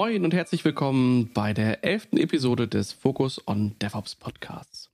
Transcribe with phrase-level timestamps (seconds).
[0.00, 4.88] Moin und herzlich willkommen bei der elften Episode des Focus on DevOps Podcasts.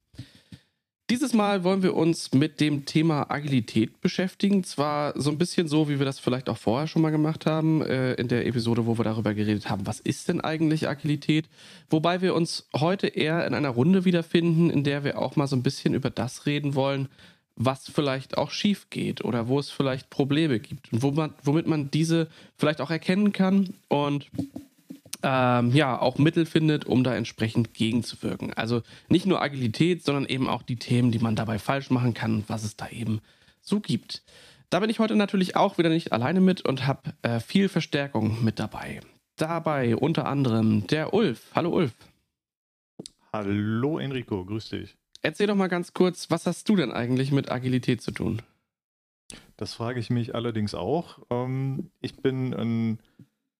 [1.10, 4.64] Dieses Mal wollen wir uns mit dem Thema Agilität beschäftigen.
[4.64, 7.82] Zwar so ein bisschen so, wie wir das vielleicht auch vorher schon mal gemacht haben,
[7.82, 11.44] äh, in der Episode, wo wir darüber geredet haben, was ist denn eigentlich Agilität?
[11.88, 15.54] Wobei wir uns heute eher in einer Runde wiederfinden, in der wir auch mal so
[15.54, 17.06] ein bisschen über das reden wollen,
[17.54, 21.68] was vielleicht auch schief geht oder wo es vielleicht Probleme gibt und wo man, womit
[21.68, 22.26] man diese
[22.56, 24.26] vielleicht auch erkennen kann und
[25.22, 28.52] ähm, ja auch Mittel findet, um da entsprechend gegenzuwirken.
[28.54, 32.36] Also nicht nur Agilität, sondern eben auch die Themen, die man dabei falsch machen kann
[32.36, 33.20] und was es da eben
[33.60, 34.22] so gibt.
[34.70, 38.42] Da bin ich heute natürlich auch wieder nicht alleine mit und habe äh, viel Verstärkung
[38.44, 39.00] mit dabei.
[39.36, 41.50] Dabei unter anderem der Ulf.
[41.54, 41.92] Hallo Ulf.
[43.32, 44.96] Hallo Enrico, grüß dich.
[45.22, 48.42] Erzähl doch mal ganz kurz, was hast du denn eigentlich mit Agilität zu tun?
[49.56, 51.18] Das frage ich mich allerdings auch.
[51.30, 52.98] Ähm, ich bin ein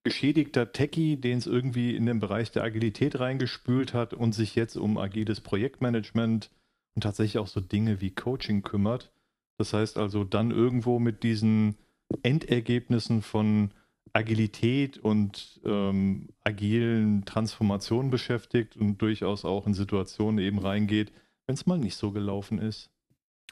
[0.07, 4.77] geschädigter Techie, den es irgendwie in den Bereich der Agilität reingespült hat und sich jetzt
[4.77, 6.49] um agiles Projektmanagement
[6.95, 9.11] und tatsächlich auch so Dinge wie Coaching kümmert.
[9.59, 11.75] Das heißt also dann irgendwo mit diesen
[12.23, 13.73] Endergebnissen von
[14.13, 21.11] Agilität und ähm, agilen Transformationen beschäftigt und durchaus auch in Situationen eben reingeht,
[21.49, 22.91] wenn es mal nicht so gelaufen ist.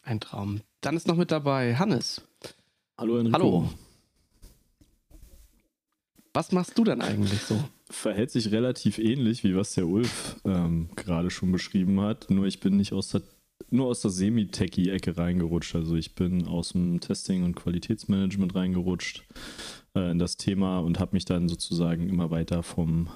[0.04, 0.60] Ein Traum.
[0.82, 2.28] Dann ist noch mit dabei Hannes.
[2.96, 3.34] Hallo Enrico.
[3.36, 3.70] Hallo.
[6.34, 7.56] Was machst du denn eigentlich so?
[7.88, 12.28] Verhält sich relativ ähnlich, wie was der Ulf ähm, gerade schon beschrieben hat.
[12.28, 13.22] Nur ich bin nicht aus der,
[13.70, 15.76] nur aus der Semi-Techie-Ecke reingerutscht.
[15.76, 19.22] Also ich bin aus dem Testing und Qualitätsmanagement reingerutscht
[19.94, 23.10] äh, in das Thema und habe mich dann sozusagen immer weiter vom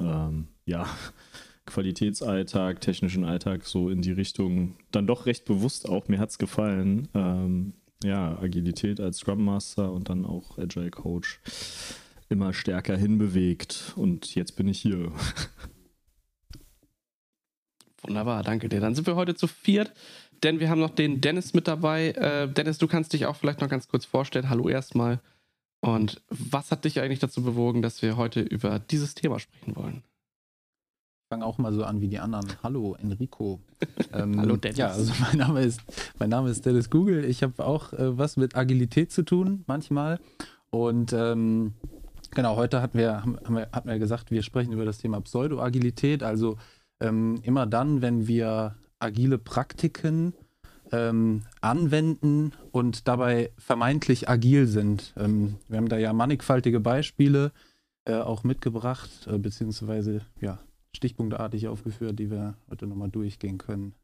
[0.00, 0.88] ähm, ja,
[1.66, 6.38] Qualitätsalltag, technischen Alltag so in die Richtung, dann doch recht bewusst auch, mir hat es
[6.38, 7.06] gefallen.
[7.14, 11.40] Ähm, ja, Agilität als Scrum Master und dann auch Agile Coach
[12.34, 15.12] immer stärker hinbewegt und jetzt bin ich hier.
[18.02, 18.80] Wunderbar, danke dir.
[18.80, 19.92] Dann sind wir heute zu viert,
[20.42, 22.10] denn wir haben noch den Dennis mit dabei.
[22.10, 24.50] Äh, Dennis, du kannst dich auch vielleicht noch ganz kurz vorstellen.
[24.50, 25.20] Hallo erstmal.
[25.80, 30.02] Und was hat dich eigentlich dazu bewogen, dass wir heute über dieses Thema sprechen wollen?
[31.34, 32.46] fange auch mal so an wie die anderen.
[32.62, 33.60] Hallo Enrico.
[34.12, 34.78] Ähm, Hallo Dennis.
[34.78, 35.80] Ja, also mein Name ist,
[36.18, 37.24] mein Name ist Dennis Google.
[37.24, 40.20] Ich habe auch äh, was mit Agilität zu tun, manchmal.
[40.70, 41.74] Und ähm,
[42.34, 46.22] genau, heute hatten wir, haben, wir, hatten wir gesagt, wir sprechen über das Thema Pseudo-Agilität.
[46.22, 46.56] Also
[47.00, 50.34] ähm, immer dann, wenn wir agile Praktiken
[50.92, 55.14] ähm, anwenden und dabei vermeintlich agil sind.
[55.16, 57.52] Ähm, wir haben da ja mannigfaltige Beispiele
[58.04, 60.58] äh, auch mitgebracht, äh, beziehungsweise ja,
[60.94, 63.94] stichpunktartig aufgeführt, die wir heute nochmal durchgehen können.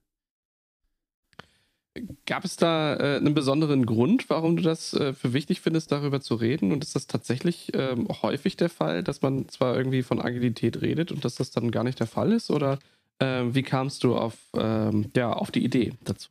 [2.25, 6.21] Gab es da äh, einen besonderen Grund, warum du das äh, für wichtig findest, darüber
[6.21, 6.73] zu reden?
[6.73, 11.11] Und ist das tatsächlich ähm, häufig der Fall, dass man zwar irgendwie von Agilität redet
[11.11, 12.51] und dass das dann gar nicht der Fall ist?
[12.51, 12.79] Oder
[13.19, 16.31] äh, wie kamst du auf, ähm, ja, auf die Idee dazu?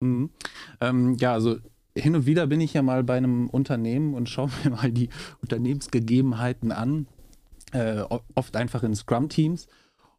[0.00, 0.30] Mhm.
[0.82, 1.56] Ähm, ja, also
[1.96, 5.08] hin und wieder bin ich ja mal bei einem Unternehmen und schaue mir mal die
[5.40, 7.06] Unternehmensgegebenheiten an
[7.72, 8.04] äh,
[8.34, 9.66] oft einfach in Scrum-Teams.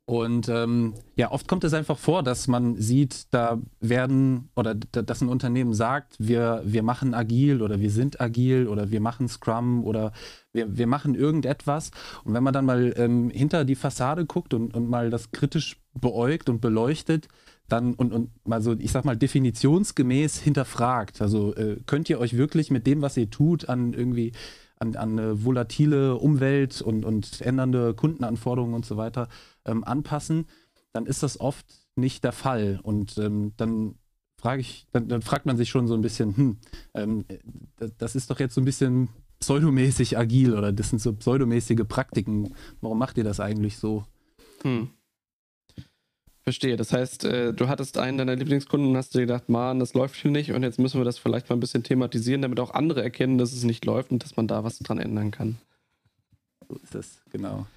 [0.09, 5.19] Und ähm, ja, oft kommt es einfach vor, dass man sieht, da werden oder dass
[5.19, 9.83] ein Unternehmen sagt, wir, wir machen agil oder wir sind agil oder wir machen Scrum
[9.83, 10.13] oder
[10.53, 11.91] wir, wir machen irgendetwas.
[12.23, 15.75] Und wenn man dann mal ähm, hinter die Fassade guckt und, und mal das kritisch
[15.93, 17.27] beäugt und beleuchtet,
[17.67, 21.21] dann und, und mal so, ich sag mal, definitionsgemäß hinterfragt.
[21.21, 24.31] Also äh, könnt ihr euch wirklich mit dem, was ihr tut, an irgendwie
[24.79, 29.27] an, an eine volatile Umwelt und, und ändernde Kundenanforderungen und so weiter
[29.65, 30.45] ähm, anpassen,
[30.93, 31.65] dann ist das oft
[31.95, 32.79] nicht der Fall.
[32.83, 33.95] Und ähm, dann
[34.39, 36.57] frage ich, dann, dann, fragt man sich schon so ein bisschen, hm,
[36.93, 37.25] ähm,
[37.97, 42.53] das ist doch jetzt so ein bisschen pseudomäßig agil oder das sind so pseudomäßige Praktiken.
[42.81, 44.05] Warum macht ihr das eigentlich so?
[44.63, 44.89] Hm.
[46.47, 46.77] Verstehe.
[46.77, 50.15] Das heißt, äh, du hattest einen deiner Lieblingskunden und hast dir gedacht, man, das läuft
[50.15, 53.03] hier nicht und jetzt müssen wir das vielleicht mal ein bisschen thematisieren, damit auch andere
[53.03, 55.57] erkennen, dass es nicht läuft und dass man da was dran ändern kann.
[56.69, 57.67] So ist es, genau.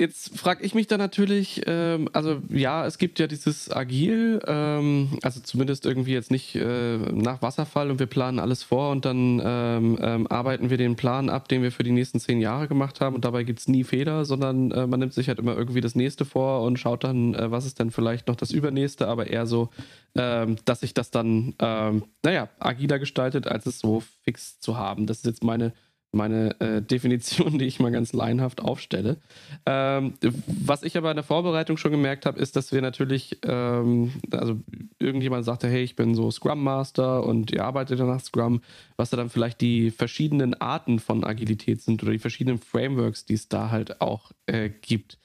[0.00, 5.18] Jetzt frage ich mich da natürlich, ähm, also ja, es gibt ja dieses Agil, ähm,
[5.22, 9.42] also zumindest irgendwie jetzt nicht äh, nach Wasserfall und wir planen alles vor und dann
[9.44, 13.00] ähm, ähm arbeiten wir den Plan ab, den wir für die nächsten zehn Jahre gemacht
[13.00, 15.80] haben und dabei gibt es nie Fehler, sondern äh, man nimmt sich halt immer irgendwie
[15.80, 19.26] das nächste vor und schaut dann, äh, was ist denn vielleicht noch das übernächste, aber
[19.26, 19.70] eher so,
[20.14, 25.08] ähm, dass sich das dann, ähm, naja, agiler gestaltet, als es so fix zu haben.
[25.08, 25.72] Das ist jetzt meine
[26.12, 29.18] meine äh, Definition, die ich mal ganz laienhaft aufstelle.
[29.66, 30.14] Ähm,
[30.46, 34.58] was ich aber in der Vorbereitung schon gemerkt habe, ist, dass wir natürlich, ähm, also
[34.98, 38.62] irgendjemand sagte, hey, ich bin so Scrum Master und ihr arbeitet nach Scrum,
[38.96, 43.34] was da dann vielleicht die verschiedenen Arten von Agilität sind oder die verschiedenen Frameworks, die
[43.34, 45.18] es da halt auch äh, gibt.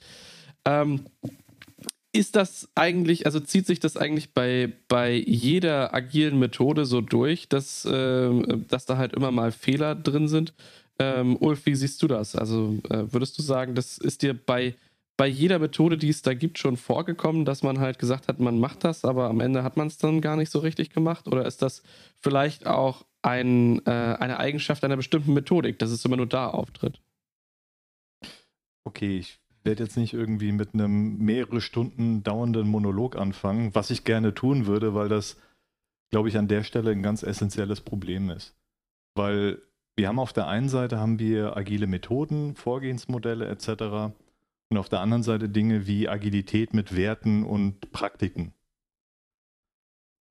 [0.66, 1.06] Ähm,
[2.14, 7.50] ist das eigentlich, also zieht sich das eigentlich bei, bei jeder agilen Methode so durch,
[7.50, 10.54] dass, äh, dass da halt immer mal Fehler drin sind?
[11.00, 12.36] Ähm, Ulf, wie siehst du das?
[12.36, 14.76] Also äh, würdest du sagen, das ist dir bei,
[15.18, 18.60] bei jeder Methode, die es da gibt, schon vorgekommen, dass man halt gesagt hat, man
[18.60, 21.28] macht das, aber am Ende hat man es dann gar nicht so richtig gemacht?
[21.28, 21.82] Oder ist das
[22.22, 27.02] vielleicht auch ein, äh, eine Eigenschaft einer bestimmten Methodik, dass es immer nur da auftritt?
[28.86, 34.04] Okay, ich werde jetzt nicht irgendwie mit einem mehrere Stunden dauernden Monolog anfangen, was ich
[34.04, 35.38] gerne tun würde, weil das,
[36.12, 38.56] glaube ich, an der Stelle ein ganz essentielles Problem ist.
[39.16, 39.62] Weil
[39.96, 44.14] wir haben auf der einen Seite haben wir agile Methoden, Vorgehensmodelle etc.
[44.70, 48.54] Und auf der anderen Seite Dinge wie Agilität mit Werten und Praktiken.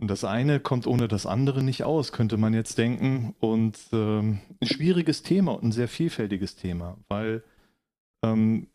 [0.00, 3.36] Und das eine kommt ohne das andere nicht aus, könnte man jetzt denken.
[3.38, 7.44] Und ähm, ein schwieriges Thema und ein sehr vielfältiges Thema, weil
[8.24, 8.66] ähm,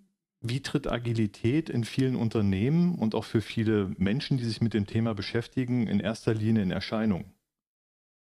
[0.41, 4.85] wie tritt Agilität in vielen Unternehmen und auch für viele Menschen, die sich mit dem
[4.85, 7.25] Thema beschäftigen, in erster Linie in Erscheinung?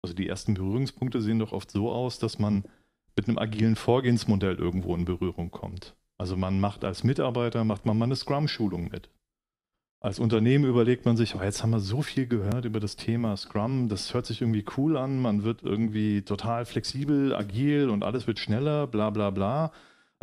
[0.02, 2.64] Also die ersten Berührungspunkte sehen doch oft so aus, dass man
[3.16, 5.94] mit einem agilen Vorgehensmodell irgendwo in Berührung kommt.
[6.18, 9.08] Also man macht als Mitarbeiter, macht man mal eine Scrum-Schulung mit.
[10.00, 13.36] Als Unternehmen überlegt man sich, oh, jetzt haben wir so viel gehört über das Thema
[13.38, 18.26] Scrum, das hört sich irgendwie cool an, man wird irgendwie total flexibel, agil und alles
[18.26, 19.72] wird schneller, bla bla bla.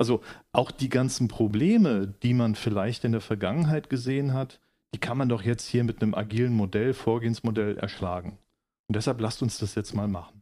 [0.02, 0.22] Also
[0.52, 4.60] auch die ganzen Probleme, die man vielleicht in der Vergangenheit gesehen hat,
[4.96, 8.40] die kann man doch jetzt hier mit einem agilen Modell, Vorgehensmodell erschlagen.
[8.88, 10.42] Und deshalb lasst uns das jetzt mal machen.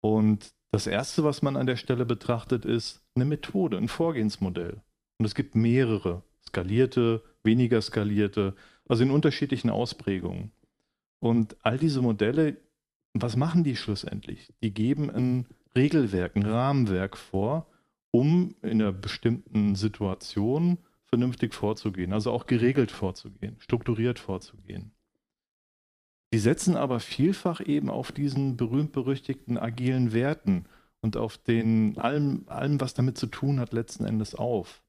[0.00, 4.80] Und das Erste, was man an der Stelle betrachtet, ist eine Methode, ein Vorgehensmodell.
[5.18, 8.54] Und es gibt mehrere, skalierte, weniger skalierte,
[8.88, 10.52] also in unterschiedlichen Ausprägungen.
[11.20, 12.56] Und all diese Modelle,
[13.12, 14.54] was machen die schlussendlich?
[14.62, 15.46] Die geben ein
[15.76, 17.66] Regelwerk, ein Rahmenwerk vor,
[18.12, 24.92] um in einer bestimmten Situation vernünftig vorzugehen, also auch geregelt vorzugehen, strukturiert vorzugehen.
[26.32, 30.66] Die setzen aber vielfach eben auf diesen berühmt-berüchtigten agilen Werten
[31.00, 34.82] und auf den allem, allem, was damit zu tun hat, letzten Endes auf.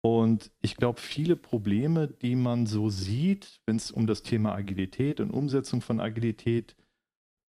[0.00, 5.20] Und ich glaube, viele Probleme, die man so sieht, wenn es um das Thema Agilität
[5.20, 6.76] und Umsetzung von Agilität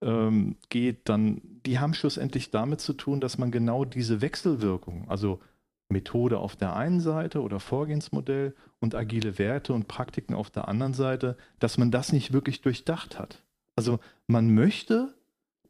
[0.02, 5.40] ähm, geht, dann, die haben schlussendlich damit zu tun, dass man genau diese Wechselwirkung, also
[5.90, 10.94] Methode auf der einen Seite oder Vorgehensmodell und agile Werte und Praktiken auf der anderen
[10.94, 13.44] Seite, dass man das nicht wirklich durchdacht hat.
[13.76, 15.16] Also man möchte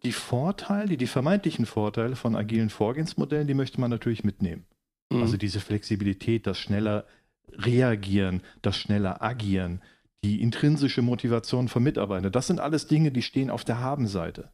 [0.03, 4.65] die Vorteile, die vermeintlichen Vorteile von agilen Vorgehensmodellen, die möchte man natürlich mitnehmen.
[5.11, 5.21] Mhm.
[5.21, 7.05] Also diese Flexibilität, das schneller
[7.51, 9.81] reagieren, das schneller agieren,
[10.23, 12.31] die intrinsische Motivation von Mitarbeitern.
[12.31, 14.51] Das sind alles Dinge, die stehen auf der Habenseite.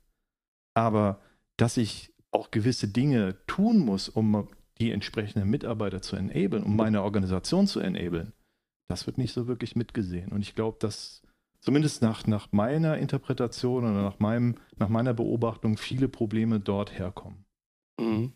[0.75, 1.21] Aber
[1.57, 4.47] dass ich auch gewisse Dinge tun muss, um
[4.79, 8.33] die entsprechenden Mitarbeiter zu enablen, um meine Organisation zu enablen,
[8.89, 10.31] das wird nicht so wirklich mitgesehen.
[10.31, 11.21] Und ich glaube, dass
[11.61, 17.45] zumindest nach, nach meiner Interpretation oder nach, meinem, nach meiner Beobachtung viele Probleme dort herkommen.
[17.99, 18.33] Mhm.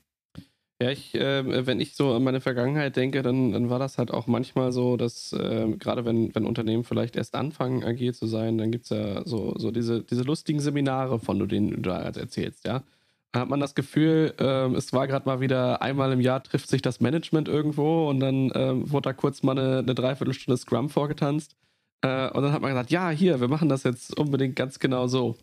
[0.79, 4.11] Ja, ich, äh, wenn ich so an meine Vergangenheit denke, dann, dann war das halt
[4.11, 8.59] auch manchmal so, dass äh, gerade wenn, wenn Unternehmen vielleicht erst anfangen, agil zu sein,
[8.59, 12.65] dann gibt es ja so, so diese, diese lustigen Seminare, von denen du da erzählst,
[12.67, 12.83] ja.
[13.31, 16.69] Da hat man das Gefühl, äh, es war gerade mal wieder einmal im Jahr trifft
[16.69, 20.89] sich das Management irgendwo und dann äh, wurde da kurz mal eine, eine Dreiviertelstunde Scrum
[20.89, 21.55] vorgetanzt.
[22.01, 25.07] Äh, und dann hat man gesagt, ja, hier, wir machen das jetzt unbedingt ganz genau
[25.07, 25.37] so.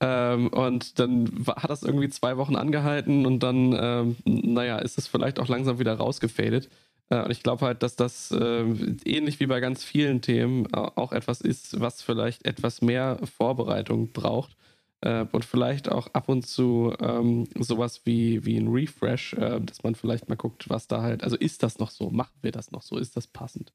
[0.00, 5.08] Ähm, und dann hat das irgendwie zwei Wochen angehalten und dann, ähm, naja, ist es
[5.08, 6.68] vielleicht auch langsam wieder rausgefadet.
[7.10, 8.64] Äh, und ich glaube halt, dass das äh,
[9.04, 14.56] ähnlich wie bei ganz vielen Themen auch etwas ist, was vielleicht etwas mehr Vorbereitung braucht.
[15.00, 19.82] Äh, und vielleicht auch ab und zu ähm, sowas wie, wie ein Refresh, äh, dass
[19.84, 22.10] man vielleicht mal guckt, was da halt, also ist das noch so?
[22.10, 22.98] Machen wir das noch so?
[22.98, 23.72] Ist das passend?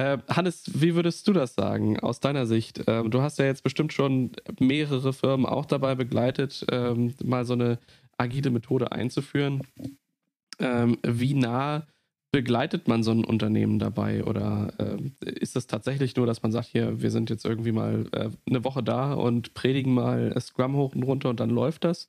[0.00, 2.82] Äh, Hannes, wie würdest du das sagen aus deiner Sicht?
[2.86, 7.52] Ähm, du hast ja jetzt bestimmt schon mehrere Firmen auch dabei begleitet, ähm, mal so
[7.52, 7.78] eine
[8.16, 9.60] agile Methode einzuführen.
[10.58, 11.86] Ähm, wie nah
[12.32, 14.24] begleitet man so ein Unternehmen dabei?
[14.24, 14.72] Oder
[15.20, 18.64] ist es tatsächlich nur, dass man sagt, hier, wir sind jetzt irgendwie mal äh, eine
[18.64, 22.08] Woche da und predigen mal Scrum hoch und runter und dann läuft das?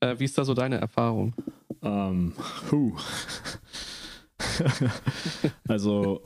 [0.00, 1.32] Äh, wie ist da so deine Erfahrung?
[1.80, 2.34] Um,
[5.66, 6.20] also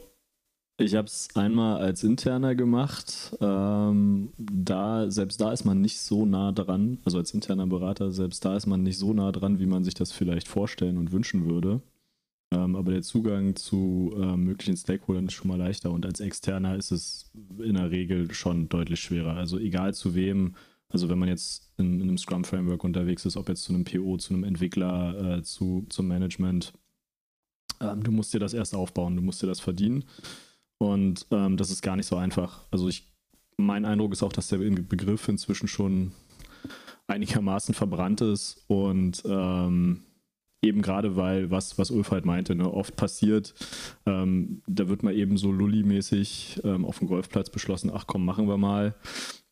[0.78, 3.34] Ich habe es einmal als interner gemacht.
[3.40, 8.44] Ähm, da, selbst da ist man nicht so nah dran, also als interner Berater, selbst
[8.44, 11.48] da ist man nicht so nah dran, wie man sich das vielleicht vorstellen und wünschen
[11.48, 11.80] würde.
[12.52, 16.76] Ähm, aber der Zugang zu äh, möglichen Stakeholdern ist schon mal leichter und als externer
[16.76, 19.34] ist es in der Regel schon deutlich schwerer.
[19.34, 20.56] Also egal zu wem,
[20.90, 24.18] also wenn man jetzt in, in einem Scrum-Framework unterwegs ist, ob jetzt zu einem PO,
[24.18, 26.74] zu einem Entwickler, äh, zu, zum Management,
[27.80, 30.04] ähm, du musst dir das erst aufbauen, du musst dir das verdienen.
[30.78, 32.64] Und ähm, das ist gar nicht so einfach.
[32.70, 33.12] Also ich,
[33.56, 36.12] mein Eindruck ist auch, dass der Begriff inzwischen schon
[37.06, 40.02] einigermaßen verbrannt ist und ähm,
[40.62, 43.54] eben gerade weil, was, was Ulf halt meinte, ne, oft passiert,
[44.04, 48.48] ähm, da wird mal eben so Lulli-mäßig ähm, auf dem Golfplatz beschlossen, ach komm, machen
[48.48, 48.94] wir mal.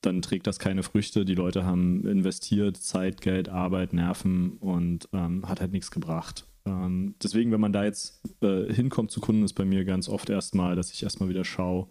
[0.01, 1.25] Dann trägt das keine Früchte.
[1.25, 6.47] Die Leute haben investiert, Zeit, Geld, Arbeit, Nerven und ähm, hat halt nichts gebracht.
[6.67, 10.31] Ähm, deswegen, wenn man da jetzt äh, hinkommt zu Kunden, ist bei mir ganz oft
[10.31, 11.89] erstmal, dass ich erstmal wieder schaue,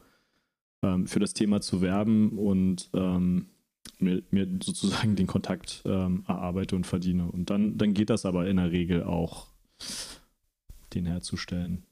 [0.82, 3.50] ähm, für das Thema zu werben und ähm,
[4.00, 7.30] mir, mir, sozusagen den Kontakt ähm, erarbeite und verdiene.
[7.32, 9.48] Und dann, dann geht das aber in der Regel auch,
[10.94, 11.84] den herzustellen.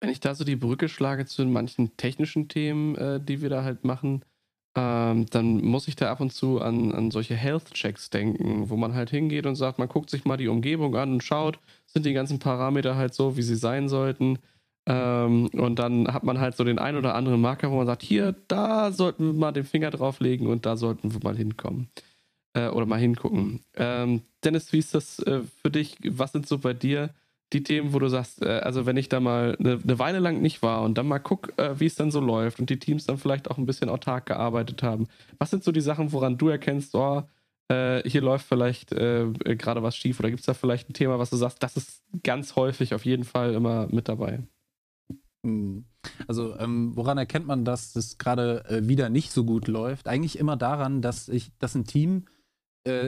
[0.00, 3.62] Wenn ich da so die Brücke schlage zu manchen technischen Themen, äh, die wir da
[3.62, 4.24] halt machen,
[4.74, 8.94] ähm, dann muss ich da ab und zu an, an solche Health-Checks denken, wo man
[8.94, 12.14] halt hingeht und sagt, man guckt sich mal die Umgebung an und schaut, sind die
[12.14, 14.38] ganzen Parameter halt so, wie sie sein sollten.
[14.86, 18.02] Ähm, und dann hat man halt so den ein oder anderen Marker, wo man sagt,
[18.02, 21.88] hier, da sollten wir mal den Finger drauflegen und da sollten wir mal hinkommen.
[22.54, 23.60] Äh, oder mal hingucken.
[23.76, 25.98] Ähm, Dennis, wie ist das äh, für dich?
[26.04, 27.10] Was sind so bei dir
[27.52, 30.62] die Themen, wo du sagst, äh, also wenn ich da mal eine, Weile lang nicht
[30.62, 33.18] war und dann mal guck, äh, wie es dann so läuft und die Teams dann
[33.18, 35.06] vielleicht auch ein bisschen autark gearbeitet haben,
[35.38, 37.22] was sind so die Sachen, woran du erkennst, oh,
[37.68, 41.30] äh, hier läuft vielleicht gerade was schief oder gibt es da vielleicht ein Thema, was
[41.30, 44.40] du sagst, das ist ganz häufig auf jeden Fall immer mit dabei?
[45.44, 45.84] Hm.
[46.26, 50.08] Also ähm, woran erkennt man, dass es gerade wieder nicht so gut läuft?
[50.08, 52.26] Eigentlich immer daran, dass ich, dass ein Team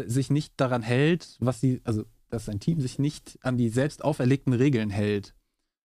[0.06, 4.04] sich nicht daran hält, was sie, also dass ein Team sich nicht an die selbst
[4.04, 5.34] auferlegten Regeln hält.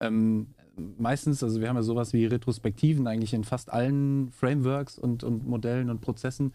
[0.00, 5.24] Ähm, meistens, also wir haben ja sowas wie Retrospektiven eigentlich in fast allen Frameworks und,
[5.24, 6.52] und Modellen und Prozessen,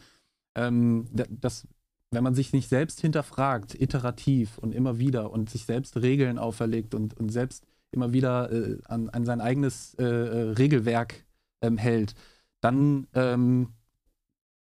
[0.55, 1.67] ähm, dass
[2.11, 6.95] wenn man sich nicht selbst hinterfragt, iterativ und immer wieder und sich selbst Regeln auferlegt
[6.95, 11.25] und, und selbst immer wieder äh, an, an, sein eigenes äh, äh Regelwerk
[11.61, 12.15] ähm, hält,
[12.61, 13.69] dann, ähm,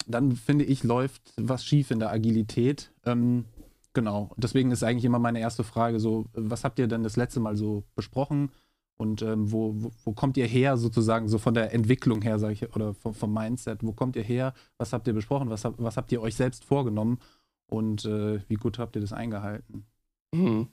[0.07, 2.91] dann finde ich, läuft was schief in der Agilität.
[3.05, 3.45] Ähm,
[3.93, 4.31] Genau.
[4.37, 7.55] Deswegen ist eigentlich immer meine erste Frage so, was habt ihr denn das letzte Mal
[7.55, 8.51] so besprochen?
[8.95, 12.53] Und ähm, wo, wo, wo, kommt ihr her, sozusagen, so von der Entwicklung her, sage
[12.53, 13.83] ich, oder vom, vom, Mindset?
[13.83, 14.53] Wo kommt ihr her?
[14.77, 15.49] Was habt ihr besprochen?
[15.49, 17.19] Was, was habt ihr euch selbst vorgenommen?
[17.67, 19.85] Und äh, wie gut habt ihr das eingehalten?
[20.31, 20.67] Mhm.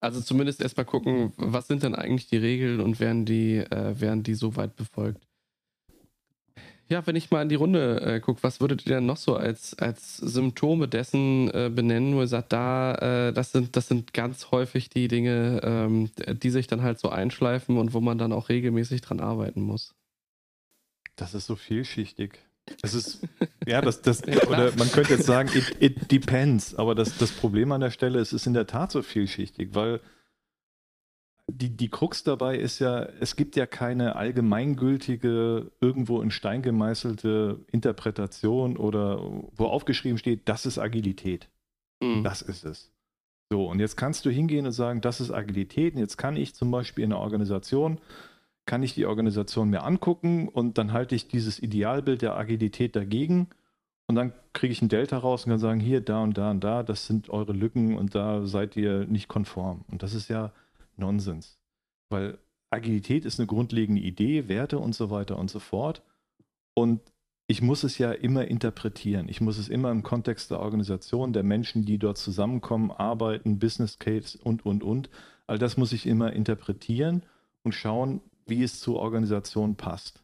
[0.00, 4.22] Also zumindest erstmal gucken, was sind denn eigentlich die Regeln und werden die, äh, werden
[4.22, 5.27] die so weit befolgt?
[6.90, 9.36] Ja, wenn ich mal in die Runde äh, gucke, was würdet ihr denn noch so
[9.36, 14.14] als, als Symptome dessen äh, benennen, wo ihr sagt, da, äh, das, sind, das sind
[14.14, 18.32] ganz häufig die Dinge, ähm, die sich dann halt so einschleifen und wo man dann
[18.32, 19.94] auch regelmäßig dran arbeiten muss?
[21.16, 22.38] Das ist so vielschichtig.
[22.82, 23.26] Es ist,
[23.66, 27.72] ja, das, das, oder man könnte jetzt sagen, it, it depends, aber das, das Problem
[27.72, 30.00] an der Stelle ist, es ist in der Tat so vielschichtig, weil
[31.50, 37.64] die, die Krux dabei ist ja, es gibt ja keine allgemeingültige, irgendwo in Stein gemeißelte
[37.72, 39.20] Interpretation oder
[39.56, 41.48] wo aufgeschrieben steht, das ist Agilität.
[42.00, 42.22] Mhm.
[42.22, 42.92] Das ist es.
[43.50, 45.94] So, und jetzt kannst du hingehen und sagen, das ist Agilität.
[45.94, 47.98] Und jetzt kann ich zum Beispiel in einer Organisation,
[48.66, 53.48] kann ich die Organisation mir angucken und dann halte ich dieses Idealbild der Agilität dagegen
[54.06, 56.62] und dann kriege ich ein Delta raus und kann sagen, hier, da und da und
[56.62, 59.86] da, das sind eure Lücken und da seid ihr nicht konform.
[59.90, 60.52] Und das ist ja
[60.98, 61.58] Nonsens.
[62.10, 62.38] Weil
[62.70, 66.02] Agilität ist eine grundlegende Idee, Werte und so weiter und so fort.
[66.74, 67.00] Und
[67.46, 69.28] ich muss es ja immer interpretieren.
[69.28, 73.98] Ich muss es immer im Kontext der Organisation, der Menschen, die dort zusammenkommen, arbeiten, Business
[73.98, 75.08] Case und, und, und.
[75.46, 77.22] All das muss ich immer interpretieren
[77.62, 80.22] und schauen, wie es zur Organisation passt.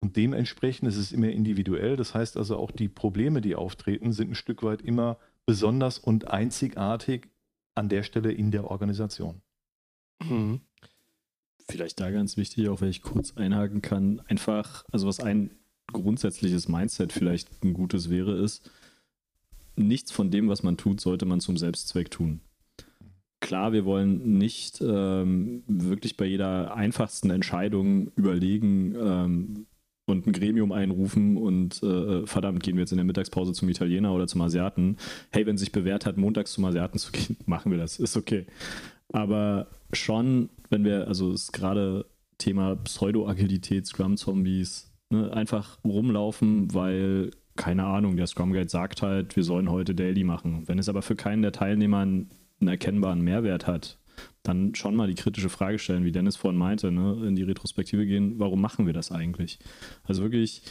[0.00, 1.96] Und dementsprechend ist es immer individuell.
[1.96, 6.28] Das heißt also auch die Probleme, die auftreten, sind ein Stück weit immer besonders und
[6.28, 7.28] einzigartig
[7.74, 9.40] an der Stelle in der Organisation.
[10.22, 10.60] Mhm.
[11.68, 15.50] Vielleicht da ganz wichtig, auch wenn ich kurz einhaken kann, einfach, also was ein
[15.92, 18.70] grundsätzliches Mindset vielleicht ein gutes wäre, ist,
[19.76, 22.40] nichts von dem, was man tut, sollte man zum Selbstzweck tun.
[23.40, 29.66] Klar, wir wollen nicht ähm, wirklich bei jeder einfachsten Entscheidung überlegen, ähm,
[30.06, 34.12] und ein Gremium einrufen und äh, verdammt, gehen wir jetzt in der Mittagspause zum Italiener
[34.12, 34.98] oder zum Asiaten.
[35.30, 38.46] Hey, wenn sich bewährt hat, montags zum Asiaten zu gehen, machen wir das, ist okay.
[39.12, 42.06] Aber schon, wenn wir, also es ist gerade
[42.38, 49.44] Thema Pseudo-Agilität, Scrum-Zombies, ne, einfach rumlaufen, weil, keine Ahnung, der Scrum Guide sagt halt, wir
[49.44, 50.66] sollen heute Daily machen.
[50.66, 52.30] Wenn es aber für keinen der Teilnehmer einen,
[52.60, 53.98] einen erkennbaren Mehrwert hat,
[54.42, 58.06] dann schon mal die kritische Frage stellen, wie Dennis vorhin meinte, ne, in die Retrospektive
[58.06, 59.58] gehen, warum machen wir das eigentlich?
[60.04, 60.62] Also wirklich,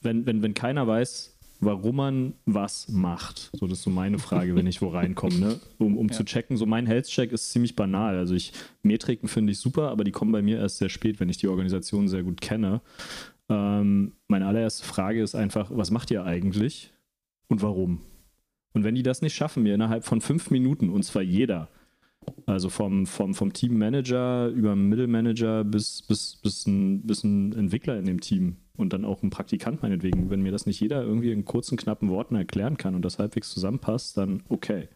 [0.00, 1.31] wenn, wenn, wenn keiner weiß,
[1.62, 3.50] warum man was macht.
[3.54, 5.60] So, das ist so meine Frage, wenn ich wo reinkomme, ne?
[5.78, 6.12] Um, um ja.
[6.12, 6.56] zu checken.
[6.56, 8.18] So, mein Health-Check ist ziemlich banal.
[8.18, 8.52] Also ich,
[8.82, 11.46] Metriken finde ich super, aber die kommen bei mir erst sehr spät, wenn ich die
[11.46, 12.82] Organisation sehr gut kenne.
[13.48, 16.92] Ähm, meine allererste Frage ist einfach, was macht ihr eigentlich
[17.46, 18.00] und warum?
[18.72, 21.68] Und wenn die das nicht schaffen, mir innerhalb von fünf Minuten, und zwar jeder,
[22.46, 28.04] also vom, vom, vom Teammanager über Mittelmanager bis, bis, bis, ein, bis ein Entwickler in
[28.04, 30.30] dem Team und dann auch ein Praktikant meinetwegen.
[30.30, 33.50] Wenn mir das nicht jeder irgendwie in kurzen, knappen Worten erklären kann und das halbwegs
[33.50, 34.88] zusammenpasst, dann okay,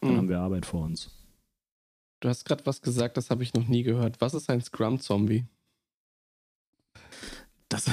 [0.00, 0.16] dann mhm.
[0.16, 1.10] haben wir Arbeit vor uns.
[2.20, 4.20] Du hast gerade was gesagt, das habe ich noch nie gehört.
[4.20, 5.44] Was ist ein Scrum-Zombie?
[7.68, 7.90] Das,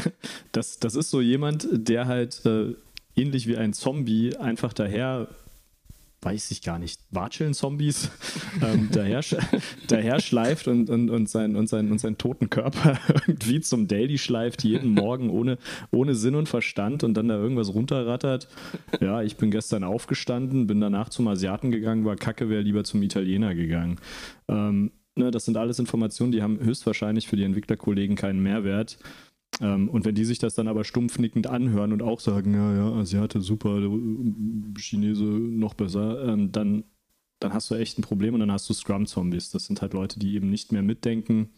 [0.51, 2.75] das, das ist so jemand, der halt äh,
[3.15, 5.29] ähnlich wie ein Zombie einfach daher
[6.21, 8.11] weiß ich gar nicht, Watscheln-Zombies
[8.61, 9.21] ähm, daher,
[9.87, 14.17] daher schleift und, und, und, sein, und, sein, und seinen toten Körper irgendwie zum Daily
[14.17, 15.57] schleift, jeden Morgen ohne,
[15.91, 18.47] ohne Sinn und Verstand und dann da irgendwas runterrattert.
[18.99, 23.01] Ja, ich bin gestern aufgestanden, bin danach zum Asiaten gegangen, war kacke, wäre lieber zum
[23.01, 23.97] Italiener gegangen.
[24.49, 28.97] Ähm, ne, das sind alles Informationen, die haben höchstwahrscheinlich für die Entwicklerkollegen keinen Mehrwert.
[29.59, 32.91] Ähm, und wenn die sich das dann aber stumpfnickend anhören und auch sagen, ja, ja,
[32.93, 33.81] Asiate super,
[34.77, 36.83] Chinese noch besser, ähm, dann,
[37.39, 39.51] dann hast du echt ein Problem und dann hast du Scrum-Zombies.
[39.51, 41.49] Das sind halt Leute, die eben nicht mehr mitdenken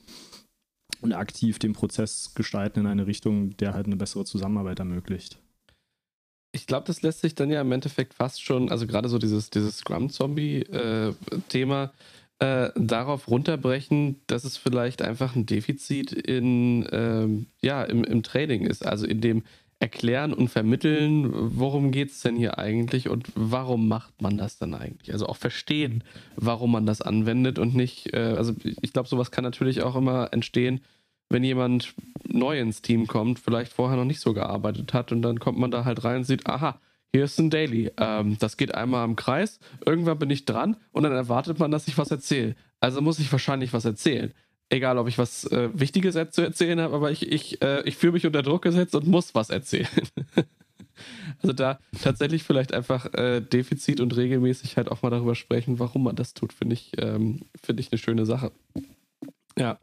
[1.01, 5.39] und aktiv den Prozess gestalten in eine Richtung, der halt eine bessere Zusammenarbeit ermöglicht.
[6.53, 9.49] Ich glaube, das lässt sich dann ja im Endeffekt fast schon, also gerade so dieses,
[9.49, 11.89] dieses Scrum-Zombie-Thema, äh,
[12.41, 18.65] äh, darauf runterbrechen, dass es vielleicht einfach ein Defizit in, ähm, ja, im, im Training
[18.65, 18.83] ist.
[18.83, 19.43] Also in dem
[19.79, 24.73] Erklären und Vermitteln, worum geht es denn hier eigentlich und warum macht man das dann
[24.73, 25.13] eigentlich?
[25.13, 26.03] Also auch verstehen,
[26.35, 30.33] warum man das anwendet und nicht, äh, also ich glaube, sowas kann natürlich auch immer
[30.33, 30.81] entstehen,
[31.29, 31.93] wenn jemand
[32.27, 35.69] neu ins Team kommt, vielleicht vorher noch nicht so gearbeitet hat und dann kommt man
[35.69, 36.79] da halt rein und sieht, aha,
[37.13, 37.91] hier ist ein Daily.
[37.97, 41.87] Ähm, das geht einmal im Kreis, irgendwann bin ich dran und dann erwartet man, dass
[41.87, 42.55] ich was erzähle.
[42.79, 44.33] Also muss ich wahrscheinlich was erzählen.
[44.69, 48.13] Egal, ob ich was äh, Wichtiges zu erzählen habe, aber ich, ich, äh, ich fühle
[48.13, 49.87] mich unter Druck gesetzt und muss was erzählen.
[51.41, 56.03] also da tatsächlich vielleicht einfach äh, Defizit und regelmäßig halt auch mal darüber sprechen, warum
[56.03, 58.53] man das tut, finde ich, ähm, find ich eine schöne Sache.
[59.57, 59.77] Ja.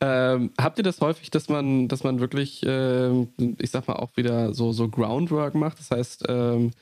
[0.00, 3.22] Ähm, habt ihr das häufig, dass man, dass man wirklich, äh,
[3.58, 5.78] ich sag mal, auch wieder so, so Groundwork macht?
[5.78, 6.72] Das heißt, ähm,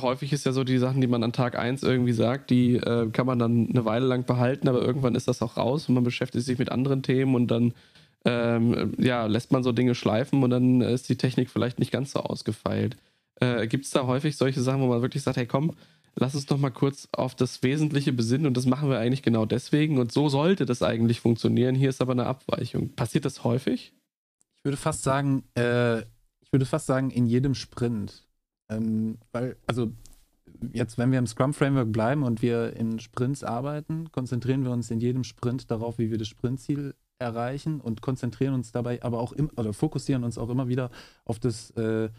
[0.00, 3.10] häufig ist ja so die Sachen, die man an Tag 1 irgendwie sagt, die äh,
[3.10, 6.04] kann man dann eine Weile lang behalten, aber irgendwann ist das auch raus und man
[6.04, 7.72] beschäftigt sich mit anderen Themen und dann
[8.24, 12.12] ähm, ja, lässt man so Dinge schleifen und dann ist die Technik vielleicht nicht ganz
[12.12, 12.96] so ausgefeilt.
[13.40, 15.74] Äh, Gibt es da häufig solche Sachen, wo man wirklich sagt, hey komm,
[16.16, 19.46] lass uns doch mal kurz auf das Wesentliche besinnen und das machen wir eigentlich genau
[19.46, 21.74] deswegen und so sollte das eigentlich funktionieren.
[21.74, 22.90] Hier ist aber eine Abweichung.
[22.94, 23.94] Passiert das häufig?
[24.56, 28.26] Ich würde fast sagen, äh, ich würde fast sagen, in jedem Sprint.
[28.70, 29.92] Ähm, weil, also
[30.72, 35.00] jetzt, wenn wir im Scrum-Framework bleiben und wir in Sprints arbeiten, konzentrieren wir uns in
[35.00, 39.50] jedem Sprint darauf, wie wir das Sprintziel erreichen und konzentrieren uns dabei aber auch im,
[39.56, 40.90] oder fokussieren uns auch immer wieder
[41.24, 42.10] auf das, äh,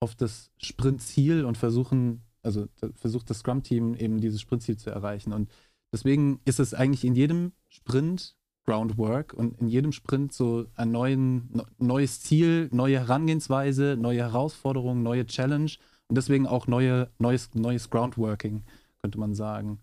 [0.00, 5.32] auf das Sprintziel und versuchen also versucht das Scrum-Team eben dieses Sprintziel zu erreichen.
[5.32, 5.50] Und
[5.92, 11.62] deswegen ist es eigentlich in jedem Sprint Groundwork und in jedem Sprint so ein neuen,
[11.78, 15.70] neues Ziel, neue Herangehensweise, neue Herausforderungen, neue Challenge
[16.08, 18.62] und deswegen auch neue, neues, neues Groundworking,
[19.02, 19.80] könnte man sagen.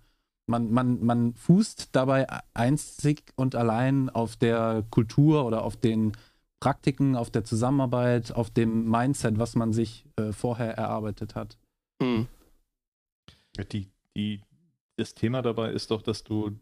[0.47, 6.13] Man, man, man fußt dabei einzig und allein auf der Kultur oder auf den
[6.59, 11.57] Praktiken, auf der Zusammenarbeit, auf dem Mindset, was man sich äh, vorher erarbeitet hat.
[12.01, 12.27] Mhm.
[13.63, 14.41] Die, die,
[14.97, 16.59] das Thema dabei ist doch, dass du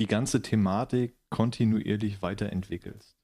[0.00, 3.16] die ganze Thematik kontinuierlich weiterentwickelst.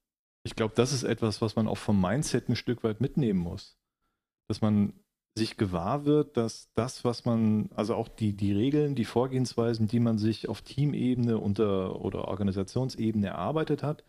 [0.44, 3.76] Ich glaube, das ist etwas, was man auch vom Mindset ein Stück weit mitnehmen muss.
[4.48, 4.94] Dass man
[5.36, 10.00] sich gewahr wird, dass das, was man, also auch die, die Regeln, die Vorgehensweisen, die
[10.00, 14.04] man sich auf Teamebene unter, oder Organisationsebene erarbeitet hat,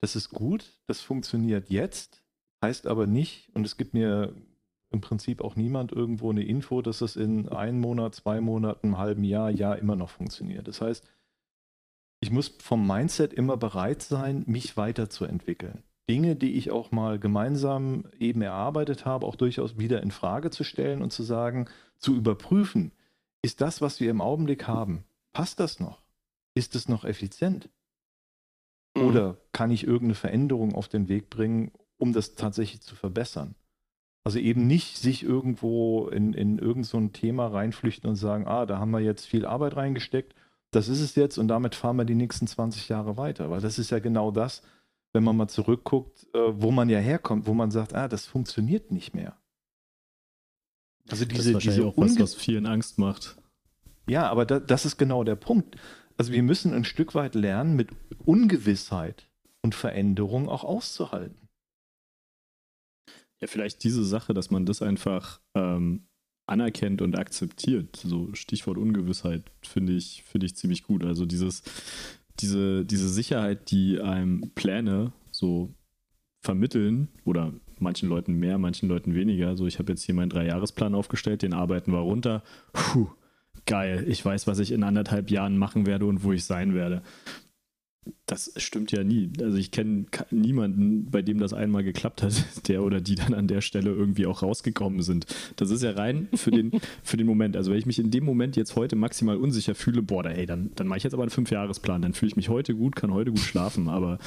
[0.00, 2.22] das ist gut, das funktioniert jetzt,
[2.64, 4.34] heißt aber nicht, und es gibt mir
[4.90, 8.98] im Prinzip auch niemand irgendwo eine Info, dass es in einem Monat, zwei Monaten, einem
[8.98, 10.66] halben Jahr, Jahr immer noch funktioniert.
[10.68, 11.06] Das heißt,
[12.20, 15.82] ich muss vom Mindset immer bereit sein, mich weiterzuentwickeln.
[16.08, 20.64] Dinge, die ich auch mal gemeinsam eben erarbeitet habe, auch durchaus wieder in Frage zu
[20.64, 22.92] stellen und zu sagen, zu überprüfen,
[23.42, 26.02] ist das, was wir im Augenblick haben, passt das noch?
[26.54, 27.70] Ist es noch effizient?
[28.96, 29.02] Mhm.
[29.04, 33.54] Oder kann ich irgendeine Veränderung auf den Weg bringen, um das tatsächlich zu verbessern?
[34.22, 38.78] Also eben nicht sich irgendwo in, in irgend so Thema reinflüchten und sagen, ah, da
[38.78, 40.34] haben wir jetzt viel Arbeit reingesteckt,
[40.70, 43.50] das ist es jetzt und damit fahren wir die nächsten 20 Jahre weiter.
[43.50, 44.62] Weil das ist ja genau das,
[45.12, 48.90] wenn man mal zurückguckt, äh, wo man ja herkommt, wo man sagt, ah, das funktioniert
[48.90, 49.36] nicht mehr.
[51.08, 53.36] Also das diese, ist wahrscheinlich diese auch was, was vielen Angst macht.
[54.08, 55.76] ja, aber da, das ist genau der Punkt.
[56.16, 57.88] Also wir müssen ein Stück weit lernen, mit
[58.24, 59.26] Ungewissheit
[59.62, 61.48] und Veränderung auch auszuhalten.
[63.40, 66.06] Ja, vielleicht diese Sache, dass man das einfach ähm,
[66.46, 67.96] anerkennt und akzeptiert.
[67.96, 71.04] So Stichwort Ungewissheit finde ich, finde ich ziemlich gut.
[71.04, 71.62] Also dieses,
[72.40, 75.74] diese, diese Sicherheit, die einem Pläne so
[76.40, 79.56] vermitteln oder manchen Leuten mehr, manchen Leuten weniger.
[79.56, 82.42] So, ich habe jetzt hier meinen Dreijahresplan aufgestellt, den arbeiten wir runter.
[82.72, 83.08] Puh,
[83.66, 87.02] geil, ich weiß, was ich in anderthalb Jahren machen werde und wo ich sein werde.
[88.26, 89.30] Das stimmt ja nie.
[89.40, 93.46] Also ich kenne niemanden, bei dem das einmal geklappt hat, der oder die dann an
[93.46, 95.26] der Stelle irgendwie auch rausgekommen sind.
[95.56, 97.56] Das ist ja rein für den, für den Moment.
[97.56, 100.46] Also wenn ich mich in dem Moment jetzt heute maximal unsicher fühle, boah, da, ey,
[100.46, 102.02] dann, dann mache ich jetzt aber einen Fünfjahresplan.
[102.02, 103.88] Dann fühle ich mich heute gut, kann heute gut schlafen.
[103.88, 104.18] Aber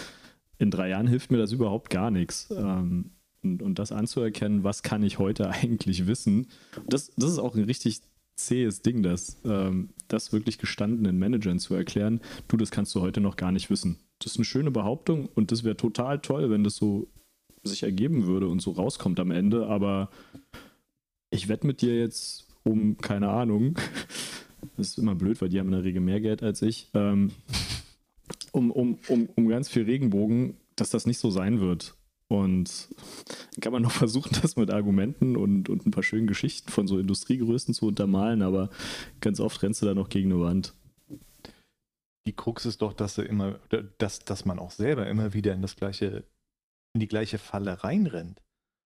[0.59, 2.51] in drei Jahren hilft mir das überhaupt gar nichts.
[2.51, 3.11] Ähm,
[3.43, 6.47] und, und das anzuerkennen, was kann ich heute eigentlich wissen,
[6.87, 8.01] das, das ist auch ein richtig
[8.35, 13.21] zähes Ding, das, ähm, das wirklich gestandenen Managern zu erklären, du, das kannst du heute
[13.21, 13.97] noch gar nicht wissen.
[14.19, 17.07] Das ist eine schöne Behauptung und das wäre total toll, wenn das so
[17.63, 20.09] sich ergeben würde und so rauskommt am Ende, aber
[21.29, 23.75] ich wette mit dir jetzt um, keine Ahnung,
[24.77, 27.31] das ist immer blöd, weil die haben in der Regel mehr Geld als ich, ähm,
[28.51, 31.95] um, um, um, um ganz viel Regenbogen, dass das nicht so sein wird.
[32.27, 32.89] Und
[33.61, 36.99] kann man noch versuchen, das mit Argumenten und, und ein paar schönen Geschichten von so
[36.99, 38.69] Industriegrößen zu untermalen, aber
[39.21, 40.73] ganz oft rennst du da noch gegen eine Wand.
[42.25, 43.59] Die Krux ist doch, dass, sie immer,
[43.97, 46.23] dass, dass man auch selber immer wieder in das gleiche,
[46.93, 48.41] in die gleiche Falle reinrennt.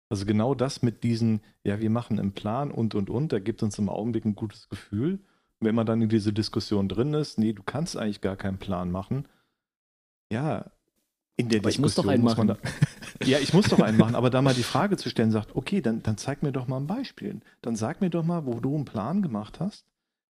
[0.09, 3.61] Also genau das mit diesen, ja, wir machen einen Plan und und und, da gibt
[3.61, 5.19] uns im Augenblick ein gutes Gefühl.
[5.59, 8.89] Wenn man dann in diese Diskussion drin ist, nee, du kannst eigentlich gar keinen Plan
[8.89, 9.27] machen.
[10.31, 10.71] Ja,
[11.37, 12.57] in der Aber ich muss doch einen man da,
[13.23, 15.81] Ja, ich muss doch einen machen, aber da mal die Frage zu stellen, sagt, okay,
[15.81, 17.39] dann, dann zeig mir doch mal ein Beispiel.
[17.61, 19.85] Dann sag mir doch mal, wo du einen Plan gemacht hast,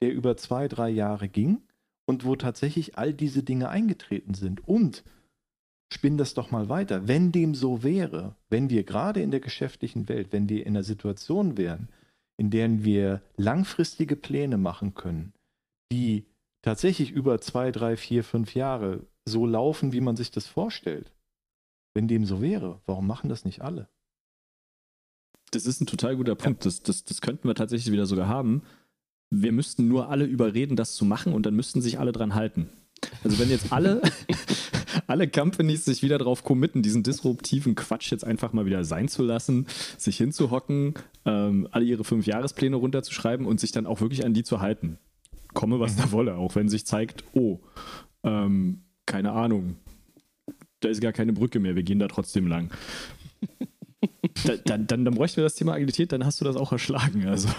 [0.02, 1.62] der über zwei, drei Jahre ging
[2.06, 4.68] und wo tatsächlich all diese Dinge eingetreten sind.
[4.68, 5.04] Und
[5.92, 7.08] spinn das doch mal weiter.
[7.08, 10.84] Wenn dem so wäre, wenn wir gerade in der geschäftlichen Welt, wenn wir in einer
[10.84, 11.90] Situation wären,
[12.38, 15.34] in der wir langfristige Pläne machen können,
[15.92, 16.26] die
[16.62, 21.12] tatsächlich über zwei, drei, vier, fünf Jahre so laufen, wie man sich das vorstellt.
[21.94, 23.90] Wenn dem so wäre, warum machen das nicht alle?
[25.52, 26.66] Das ist ein total guter Punkt.
[26.66, 28.64] Das, das, das könnten wir tatsächlich wieder sogar haben.
[29.30, 32.70] Wir müssten nur alle überreden, das zu machen und dann müssten sich alle dran halten.
[33.24, 34.02] Also wenn jetzt alle,
[35.08, 39.24] alle Companies sich wieder darauf committen, diesen disruptiven Quatsch jetzt einfach mal wieder sein zu
[39.24, 40.94] lassen, sich hinzuhocken,
[41.26, 44.98] ähm, alle ihre fünf Jahrespläne runterzuschreiben und sich dann auch wirklich an die zu halten.
[45.54, 47.60] Komme, was da wolle, auch wenn sich zeigt, oh,
[48.24, 49.76] ähm, keine Ahnung,
[50.80, 52.72] da ist gar keine Brücke mehr, wir gehen da trotzdem lang.
[54.46, 57.28] Da, dann, dann, dann bräuchten wir das Thema Agilität, dann hast du das auch erschlagen.
[57.28, 57.50] Also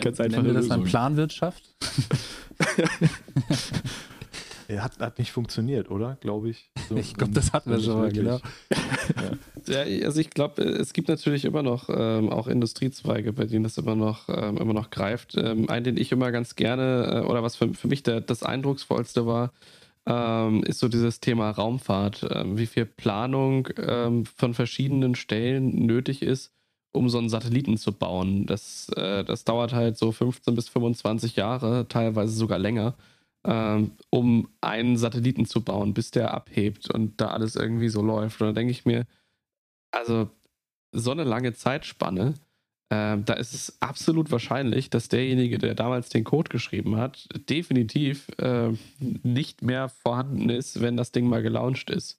[0.00, 0.42] ganz einfach.
[0.42, 1.62] Nennen wir das dann Planwirtschaft?
[4.68, 6.16] Er hat, hat nicht funktioniert, oder?
[6.20, 6.70] Glaube ich.
[6.88, 8.38] So, Ich glaube, das hatten wir schon mal, genau.
[9.66, 13.78] Ja, also ich glaube, es gibt natürlich immer noch ähm, auch Industriezweige, bei denen das
[13.78, 15.36] immer noch, ähm, immer noch greift.
[15.36, 18.44] Ähm, einen, den ich immer ganz gerne, äh, oder was für, für mich der, das
[18.44, 19.52] Eindrucksvollste war,
[20.10, 22.26] ähm, ist so dieses Thema Raumfahrt.
[22.30, 26.52] Ähm, wie viel Planung ähm, von verschiedenen Stellen nötig ist,
[26.92, 28.46] um so einen Satelliten zu bauen.
[28.46, 32.96] Das, äh, das dauert halt so 15 bis 25 Jahre, teilweise sogar länger,
[33.44, 38.40] ähm, um einen Satelliten zu bauen, bis der abhebt und da alles irgendwie so läuft.
[38.40, 39.06] Und da denke ich mir,
[39.92, 40.28] also
[40.92, 42.34] so eine lange Zeitspanne,
[42.92, 48.26] ähm, da ist es absolut wahrscheinlich, dass derjenige, der damals den Code geschrieben hat, definitiv
[48.38, 52.18] äh, nicht mehr vorhanden ist, wenn das Ding mal gelauncht ist.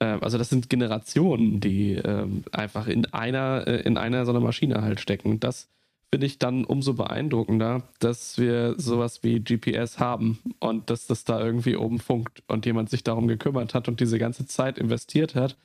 [0.00, 4.40] Ähm, also das sind Generationen, die ähm, einfach in einer, äh, in einer so einer
[4.40, 5.40] Maschine halt stecken.
[5.40, 5.68] Das
[6.10, 11.38] finde ich dann umso beeindruckender, dass wir sowas wie GPS haben und dass das da
[11.44, 15.56] irgendwie oben funkt und jemand sich darum gekümmert hat und diese ganze Zeit investiert hat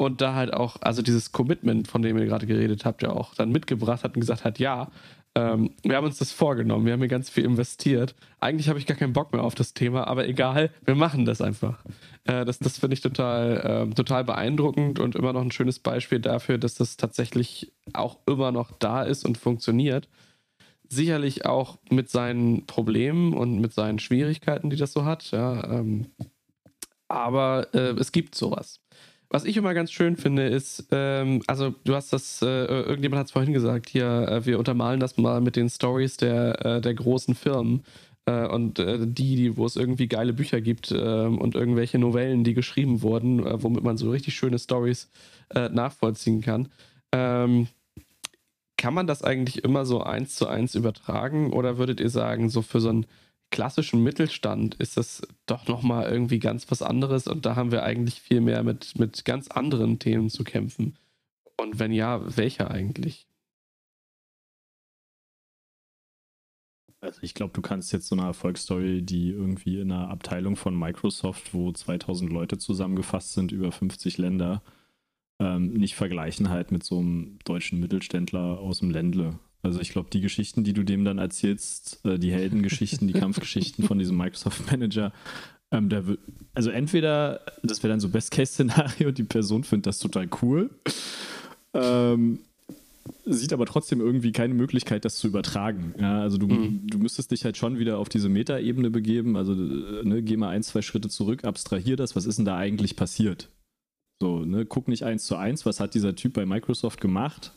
[0.00, 3.34] und da halt auch, also dieses Commitment, von dem ihr gerade geredet habt, ja auch
[3.34, 4.90] dann mitgebracht hat und gesagt hat, ja,
[5.34, 8.14] ähm, wir haben uns das vorgenommen, wir haben hier ganz viel investiert.
[8.40, 11.42] Eigentlich habe ich gar keinen Bock mehr auf das Thema, aber egal, wir machen das
[11.42, 11.84] einfach.
[12.24, 16.18] Äh, das das finde ich total, ähm, total beeindruckend und immer noch ein schönes Beispiel
[16.18, 20.08] dafür, dass das tatsächlich auch immer noch da ist und funktioniert.
[20.88, 25.30] sicherlich auch mit seinen Problemen und mit seinen Schwierigkeiten, die das so hat.
[25.30, 26.06] Ja, ähm,
[27.08, 28.80] aber äh, es gibt sowas.
[29.32, 33.26] Was ich immer ganz schön finde, ist, ähm, also du hast das, äh, irgendjemand hat
[33.26, 36.94] es vorhin gesagt, hier, äh, wir untermalen das mal mit den Stories der, äh, der
[36.94, 37.84] großen Firmen
[38.26, 42.42] äh, und äh, die, die, wo es irgendwie geile Bücher gibt ähm, und irgendwelche Novellen,
[42.42, 45.08] die geschrieben wurden, womit man so richtig schöne Stories
[45.52, 46.68] nachvollziehen kann.
[47.12, 47.66] Ähm,
[48.76, 52.62] kann man das eigentlich immer so eins zu eins übertragen oder würdet ihr sagen, so
[52.62, 53.06] für so einen
[53.50, 58.20] klassischen Mittelstand ist das doch nochmal irgendwie ganz was anderes und da haben wir eigentlich
[58.20, 60.96] viel mehr mit, mit ganz anderen Themen zu kämpfen?
[61.56, 63.26] Und wenn ja, welche eigentlich?
[67.02, 70.78] Also ich glaube, du kannst jetzt so eine Erfolgsstory, die irgendwie in einer Abteilung von
[70.78, 74.62] Microsoft, wo 2000 Leute zusammengefasst sind, über 50 Länder,
[75.38, 79.38] ähm, nicht vergleichen halt mit so einem deutschen Mittelständler aus dem Ländle.
[79.62, 83.84] Also ich glaube, die Geschichten, die du dem dann erzählst, äh, die Heldengeschichten, die Kampfgeschichten
[83.84, 85.12] von diesem Microsoft-Manager,
[85.70, 86.04] ähm, der
[86.54, 90.70] also entweder, das wäre dann so Best-Case-Szenario, die Person findet das total cool,
[91.74, 92.40] ähm,
[93.24, 95.94] sieht aber trotzdem irgendwie keine Möglichkeit, das zu übertragen.
[96.00, 96.86] Ja, also du, mhm.
[96.86, 100.48] du müsstest dich halt schon wieder auf diese Metaebene begeben, also äh, ne, geh mal
[100.48, 103.48] ein, zwei Schritte zurück, abstrahier das, was ist denn da eigentlich passiert?
[104.20, 107.52] So, ne, guck nicht eins zu eins, was hat dieser Typ bei Microsoft gemacht,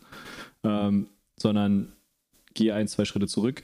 [0.64, 1.08] ähm,
[1.44, 1.94] sondern
[2.56, 3.62] geh ein, zwei Schritte zurück.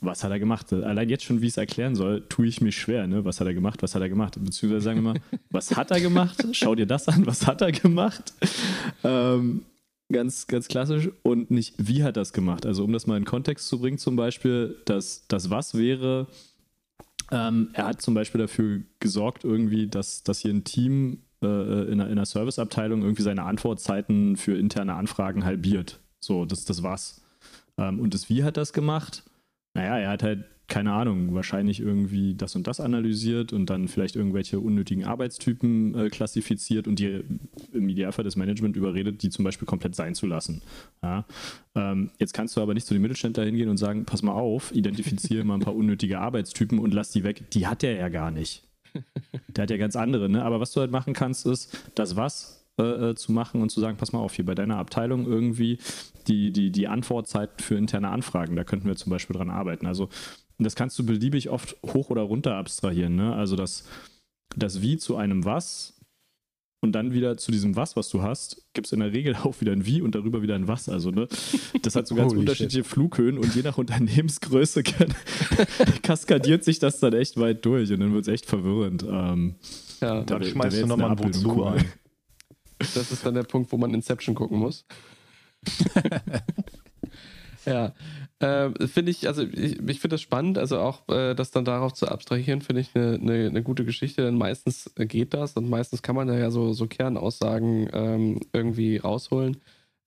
[0.00, 0.72] Was hat er gemacht?
[0.72, 3.06] Allein jetzt schon, wie ich es erklären soll, tue ich mich schwer.
[3.06, 3.24] Ne?
[3.24, 3.82] Was hat er gemacht?
[3.82, 4.36] Was hat er gemacht?
[4.38, 6.46] Beziehungsweise sagen wir mal, was hat er gemacht?
[6.52, 7.26] Schau dir das an.
[7.26, 8.32] Was hat er gemacht?
[9.02, 9.62] Ähm,
[10.12, 11.10] ganz, ganz klassisch.
[11.22, 12.66] Und nicht, wie hat er das gemacht?
[12.66, 16.26] Also, um das mal in Kontext zu bringen, zum Beispiel, dass das Was wäre,
[17.30, 21.94] ähm, er hat zum Beispiel dafür gesorgt, irgendwie, dass, dass hier ein Team äh, in,
[21.94, 26.00] einer, in einer Serviceabteilung irgendwie seine Antwortzeiten für interne Anfragen halbiert.
[26.24, 27.20] So, das, das war's.
[27.76, 29.24] Ähm, und das Wie hat das gemacht?
[29.74, 34.16] Naja, er hat halt, keine Ahnung, wahrscheinlich irgendwie das und das analysiert und dann vielleicht
[34.16, 37.22] irgendwelche unnötigen Arbeitstypen äh, klassifiziert und die
[37.74, 40.62] im Idealfall das Management überredet, die zum Beispiel komplett sein zu lassen.
[41.02, 41.26] Ja?
[41.74, 44.74] Ähm, jetzt kannst du aber nicht zu den Mittelständler hingehen und sagen, pass mal auf,
[44.74, 47.50] identifiziere mal ein paar unnötige Arbeitstypen und lass die weg.
[47.50, 48.64] Die hat er ja gar nicht.
[49.48, 50.42] Der hat ja ganz andere, ne?
[50.44, 53.80] Aber was du halt machen kannst, ist das was äh, äh, zu machen und zu
[53.80, 55.78] sagen, pass mal auf, hier bei deiner Abteilung irgendwie
[56.26, 59.86] die, die, die Antwortzeiten für interne Anfragen, da könnten wir zum Beispiel dran arbeiten.
[59.86, 60.08] Also
[60.58, 63.34] das kannst du beliebig oft hoch oder runter abstrahieren, ne?
[63.34, 63.84] Also das,
[64.56, 65.94] das Wie zu einem Was
[66.84, 69.60] und dann wieder zu diesem Was, was du hast, gibt es in der Regel auch
[69.60, 70.88] wieder ein Wie und darüber wieder ein Was.
[70.88, 71.26] Also, ne?
[71.82, 72.86] Das hat so ganz unterschiedliche shit.
[72.86, 75.12] Flughöhen und je nach Unternehmensgröße kann,
[76.02, 79.02] kaskadiert sich das dann echt weit durch und dann wird es echt verwirrend.
[79.02, 79.56] Ähm,
[80.00, 81.84] ja, da, dann schmeißt da du nochmal ein Wozu ein.
[82.78, 84.84] Das ist dann der Punkt, wo man Inception gucken muss.
[87.66, 87.92] ja,
[88.40, 91.92] äh, finde ich, also ich, ich finde das spannend, also auch äh, das dann darauf
[91.92, 96.02] zu abstrahieren, finde ich eine, eine, eine, gute Geschichte, denn meistens geht das und meistens
[96.02, 99.58] kann man da ja so, so Kernaussagen ähm, irgendwie rausholen.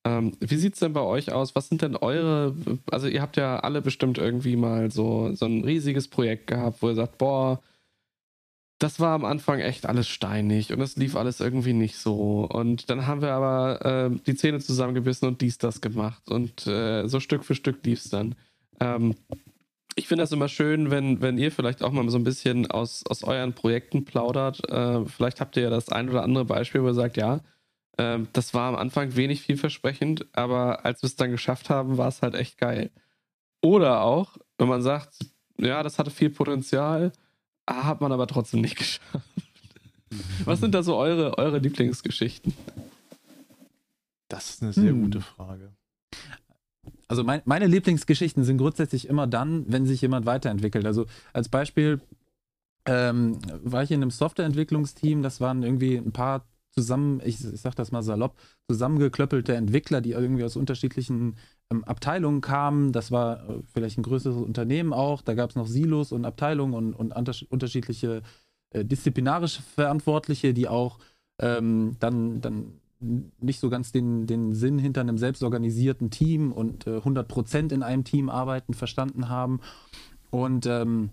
[0.05, 1.55] Ähm, wie sieht es denn bei euch aus?
[1.55, 2.55] Was sind denn eure,
[2.91, 6.89] also ihr habt ja alle bestimmt irgendwie mal so, so ein riesiges Projekt gehabt, wo
[6.89, 7.61] ihr sagt, boah,
[8.79, 12.47] das war am Anfang echt alles steinig und es lief alles irgendwie nicht so.
[12.51, 16.29] Und dann haben wir aber äh, die Zähne zusammengebissen und dies, das gemacht.
[16.29, 18.35] Und äh, so Stück für Stück lief es dann.
[18.79, 19.15] Ähm,
[19.95, 23.03] ich finde das immer schön, wenn, wenn ihr vielleicht auch mal so ein bisschen aus,
[23.07, 24.69] aus euren Projekten plaudert.
[24.69, 27.39] Äh, vielleicht habt ihr ja das ein oder andere Beispiel, wo ihr sagt, ja,
[27.97, 32.09] äh, das war am Anfang wenig vielversprechend, aber als wir es dann geschafft haben, war
[32.09, 32.91] es halt echt geil.
[33.63, 35.17] Oder auch, wenn man sagt,
[35.57, 37.11] ja, das hatte viel Potenzial,
[37.67, 39.25] hat man aber trotzdem nicht geschafft.
[40.45, 42.53] Was sind da so eure, eure Lieblingsgeschichten?
[44.29, 45.03] Das ist eine sehr hm.
[45.03, 45.73] gute Frage.
[47.07, 50.85] Also mein, meine Lieblingsgeschichten sind grundsätzlich immer dann, wenn sich jemand weiterentwickelt.
[50.85, 52.01] Also als Beispiel
[52.85, 56.45] ähm, war ich in einem Softwareentwicklungsteam, das waren irgendwie ein paar
[56.77, 58.35] zusammen, ich, ich sag das mal salopp,
[58.69, 61.35] zusammengeklöppelte Entwickler, die irgendwie aus unterschiedlichen
[61.71, 62.91] ähm, Abteilungen kamen.
[62.91, 65.23] Das war äh, vielleicht ein größeres Unternehmen auch.
[65.23, 67.13] Da gab es noch Silos und Abteilungen und, und
[67.49, 68.21] unterschiedliche
[68.69, 70.99] äh, disziplinarische Verantwortliche, die auch
[71.41, 76.97] ähm, dann, dann nicht so ganz den, den Sinn hinter einem selbstorganisierten Team und äh,
[76.97, 79.61] 100% in einem Team arbeiten verstanden haben.
[80.29, 81.09] Und ähm,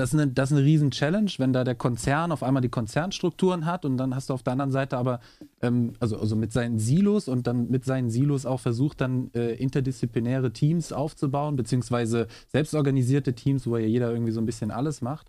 [0.00, 2.70] das ist eine, das ist eine riesen Challenge, wenn da der Konzern auf einmal die
[2.70, 5.20] Konzernstrukturen hat und dann hast du auf der anderen Seite aber,
[5.60, 9.54] ähm, also, also mit seinen Silos und dann mit seinen Silos auch versucht, dann äh,
[9.54, 15.28] interdisziplinäre Teams aufzubauen, beziehungsweise selbstorganisierte Teams, wo ja jeder irgendwie so ein bisschen alles macht.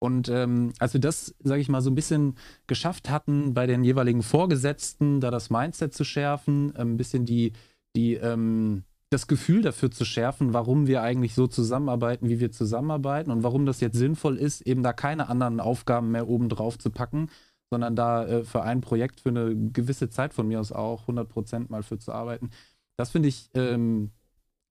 [0.00, 3.84] Und ähm, als wir das, sage ich mal, so ein bisschen geschafft hatten, bei den
[3.84, 7.52] jeweiligen Vorgesetzten da das Mindset zu schärfen, ähm, ein bisschen die,
[7.96, 13.30] die, ähm, das Gefühl dafür zu schärfen, warum wir eigentlich so zusammenarbeiten, wie wir zusammenarbeiten
[13.30, 16.90] und warum das jetzt sinnvoll ist, eben da keine anderen Aufgaben mehr oben drauf zu
[16.90, 17.30] packen,
[17.70, 21.28] sondern da äh, für ein Projekt für eine gewisse Zeit von mir aus auch 100
[21.28, 22.50] Prozent mal für zu arbeiten.
[22.96, 24.10] Das finde ich, ähm,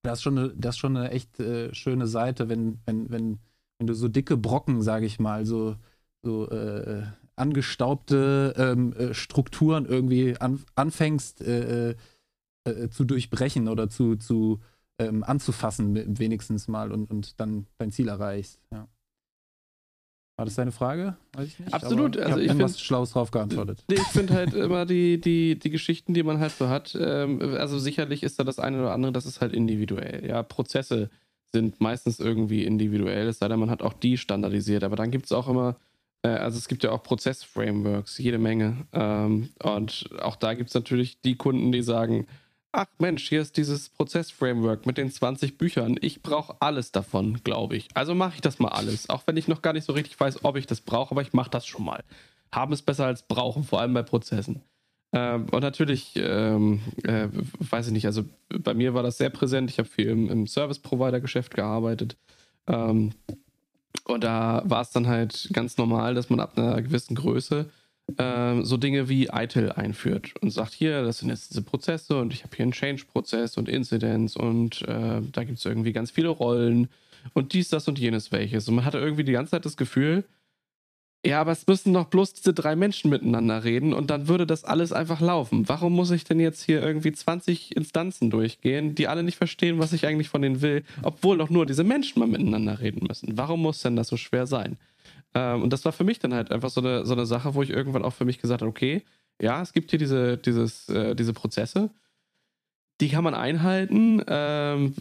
[0.04, 3.40] das, ist schon eine, das ist schon eine echt äh, schöne Seite, wenn, wenn, wenn,
[3.80, 5.78] wenn du so dicke Brocken, sage ich mal, so,
[6.22, 7.04] so äh,
[7.36, 11.96] angestaubte ähm, äh, Strukturen irgendwie an, anfängst äh,
[12.72, 14.60] äh, zu durchbrechen oder zu, zu
[15.00, 18.60] ähm, anzufassen, wenigstens mal und, und dann dein Ziel erreichst.
[18.72, 18.88] Ja.
[20.38, 21.18] War das deine Frage?
[21.36, 22.16] Nicht, Absolut.
[22.16, 23.84] ich also ich finde Schlaues drauf geantwortet.
[23.88, 26.96] Ich finde halt immer die, die, die Geschichten, die man halt so hat.
[27.00, 30.28] Ähm, also sicherlich ist da das eine oder andere, das ist halt individuell.
[30.28, 31.10] Ja, Prozesse
[31.52, 34.84] sind meistens irgendwie individuell, es sei denn, man hat auch die standardisiert.
[34.84, 35.78] Aber dann gibt es auch immer,
[36.22, 38.86] äh, also es gibt ja auch Prozessframeworks, jede Menge.
[38.94, 42.28] Ähm, und auch da gibt es natürlich die Kunden, die sagen,
[42.72, 45.98] ach Mensch, hier ist dieses Prozessframework mit den 20 Büchern.
[46.02, 47.88] Ich brauche alles davon, glaube ich.
[47.94, 49.10] Also mache ich das mal alles.
[49.10, 51.34] Auch wenn ich noch gar nicht so richtig weiß, ob ich das brauche, aber ich
[51.34, 52.04] mache das schon mal.
[52.52, 54.62] Haben ist besser als brauchen, vor allem bei Prozessen.
[55.14, 57.28] Ähm, und natürlich, ähm, äh,
[57.60, 59.70] weiß ich nicht, also bei mir war das sehr präsent.
[59.70, 62.18] Ich habe viel im, im Service-Provider-Geschäft gearbeitet.
[62.68, 63.14] Ähm,
[64.06, 67.70] und da war es dann halt ganz normal, dass man ab einer gewissen Größe
[68.18, 72.34] ähm, so Dinge wie ITIL einführt und sagt, hier, das sind jetzt diese Prozesse und
[72.34, 76.30] ich habe hier einen Change-Prozess und Incidents und äh, da gibt es irgendwie ganz viele
[76.30, 76.90] Rollen
[77.34, 78.68] und dies, das und jenes welches.
[78.70, 80.24] Und man hatte irgendwie die ganze Zeit das Gefühl,
[81.26, 84.64] ja, aber es müssen doch bloß diese drei Menschen miteinander reden und dann würde das
[84.64, 85.68] alles einfach laufen.
[85.68, 89.94] Warum muss ich denn jetzt hier irgendwie 20 Instanzen durchgehen, die alle nicht verstehen, was
[89.94, 93.38] ich eigentlich von denen will, obwohl doch nur diese Menschen mal miteinander reden müssen?
[93.38, 94.78] Warum muss denn das so schwer sein?
[95.38, 97.62] Ähm, und das war für mich dann halt einfach so eine, so eine Sache, wo
[97.62, 99.04] ich irgendwann auch für mich gesagt habe, okay,
[99.40, 101.92] ja, es gibt hier diese, dieses, äh, diese Prozesse,
[103.00, 104.96] die kann man einhalten, ähm,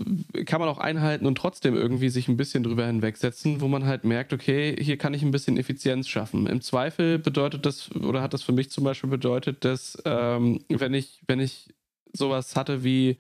[0.45, 4.05] kann man auch einhalten und trotzdem irgendwie sich ein bisschen drüber hinwegsetzen, wo man halt
[4.05, 6.47] merkt, okay, hier kann ich ein bisschen Effizienz schaffen.
[6.47, 10.93] Im Zweifel bedeutet das, oder hat das für mich zum Beispiel bedeutet, dass ähm, wenn
[10.93, 11.75] ich, wenn ich
[12.13, 13.17] sowas hatte wie,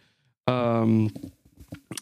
[0.47, 1.11] ähm,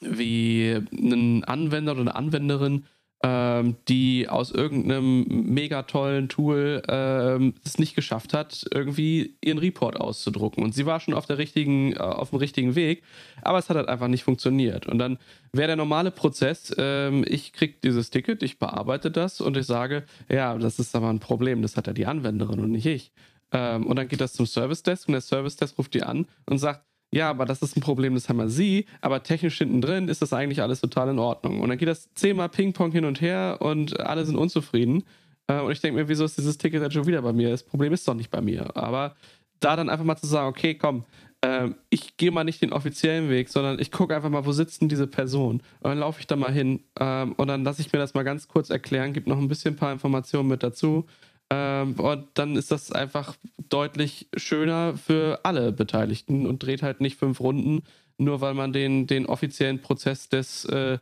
[0.00, 2.86] wie einen Anwender oder eine Anwenderin,
[3.24, 9.98] ähm, die aus irgendeinem mega tollen Tool ähm, es nicht geschafft hat, irgendwie ihren Report
[9.98, 10.62] auszudrucken.
[10.62, 13.02] Und sie war schon auf, der richtigen, äh, auf dem richtigen Weg,
[13.40, 14.86] aber es hat halt einfach nicht funktioniert.
[14.86, 15.16] Und dann
[15.52, 20.04] wäre der normale Prozess, ähm, ich kriege dieses Ticket, ich bearbeite das und ich sage,
[20.28, 23.10] ja, das ist aber ein Problem, das hat ja die Anwenderin und nicht ich.
[23.52, 26.26] Ähm, und dann geht das zum Service Desk und der Service Desk ruft die an
[26.44, 26.84] und sagt,
[27.14, 30.20] ja, aber das ist ein Problem, das haben wir sie, aber technisch hinten drin ist
[30.20, 31.60] das eigentlich alles total in Ordnung.
[31.60, 35.04] Und dann geht das zehnmal Ping-Pong hin und her und alle sind unzufrieden.
[35.46, 37.50] Äh, und ich denke mir, wieso ist dieses Ticket jetzt schon wieder bei mir?
[37.50, 38.76] Das Problem ist doch nicht bei mir.
[38.76, 39.14] Aber
[39.60, 41.04] da dann einfach mal zu sagen, okay, komm,
[41.42, 44.80] ähm, ich gehe mal nicht den offiziellen Weg, sondern ich gucke einfach mal, wo sitzt
[44.80, 45.62] denn diese Person?
[45.80, 48.24] Und dann laufe ich da mal hin ähm, und dann lasse ich mir das mal
[48.24, 51.06] ganz kurz erklären, gebe noch ein bisschen ein paar Informationen mit dazu
[51.50, 53.36] ähm, und dann ist das einfach
[53.68, 57.82] deutlich schöner für alle Beteiligten und dreht halt nicht fünf Runden,
[58.18, 60.98] nur weil man den, den offiziellen Prozess des äh,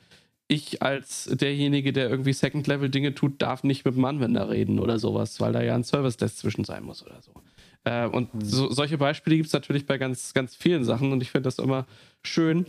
[0.48, 5.40] ich als derjenige, der irgendwie Second-Level-Dinge tut, darf nicht mit dem Anwender reden oder sowas,
[5.40, 7.32] weil da ja ein Service-Desk zwischen sein muss oder so.
[7.84, 8.44] Äh, und mhm.
[8.44, 11.58] so, solche Beispiele gibt es natürlich bei ganz, ganz vielen Sachen und ich finde das
[11.58, 11.86] immer
[12.22, 12.66] schön,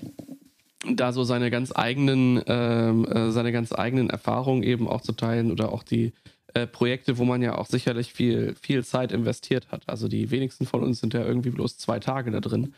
[0.92, 5.52] da so seine ganz eigenen, ähm, äh, seine ganz eigenen Erfahrungen eben auch zu teilen
[5.52, 6.14] oder auch die,
[6.54, 9.84] äh, Projekte, wo man ja auch sicherlich viel, viel Zeit investiert hat.
[9.88, 12.74] Also die wenigsten von uns sind ja irgendwie bloß zwei Tage da drin,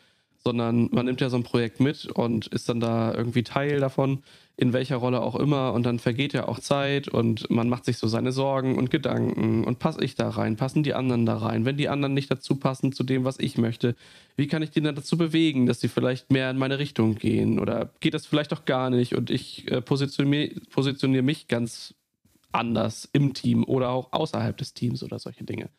[0.45, 4.23] sondern man nimmt ja so ein Projekt mit und ist dann da irgendwie Teil davon,
[4.57, 5.73] in welcher Rolle auch immer.
[5.73, 9.63] Und dann vergeht ja auch Zeit und man macht sich so seine Sorgen und Gedanken.
[9.65, 10.55] Und passe ich da rein?
[10.55, 11.65] Passen die anderen da rein?
[11.65, 13.95] Wenn die anderen nicht dazu passen zu dem, was ich möchte,
[14.37, 17.59] wie kann ich die dann dazu bewegen, dass sie vielleicht mehr in meine Richtung gehen?
[17.59, 21.95] Oder geht das vielleicht auch gar nicht und ich äh, positioniere positionier mich ganz
[22.55, 25.69] anders im Team oder auch außerhalb des Teams oder solche Dinge.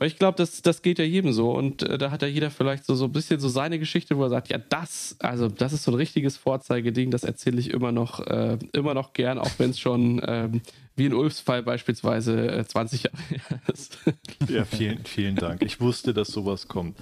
[0.00, 1.50] Ich glaube, das, das geht ja jedem so.
[1.50, 4.22] Und äh, da hat ja jeder vielleicht so, so ein bisschen so seine Geschichte, wo
[4.22, 7.90] er sagt, ja, das, also das ist so ein richtiges Vorzeigeding, das erzähle ich immer
[7.90, 10.62] noch, äh, immer noch gern, auch wenn es schon ähm,
[10.94, 13.98] wie in Ulfs Fall beispielsweise äh, 20 Jahre ist.
[14.48, 15.62] Ja, vielen, vielen Dank.
[15.62, 16.96] Ich wusste, dass sowas kommt.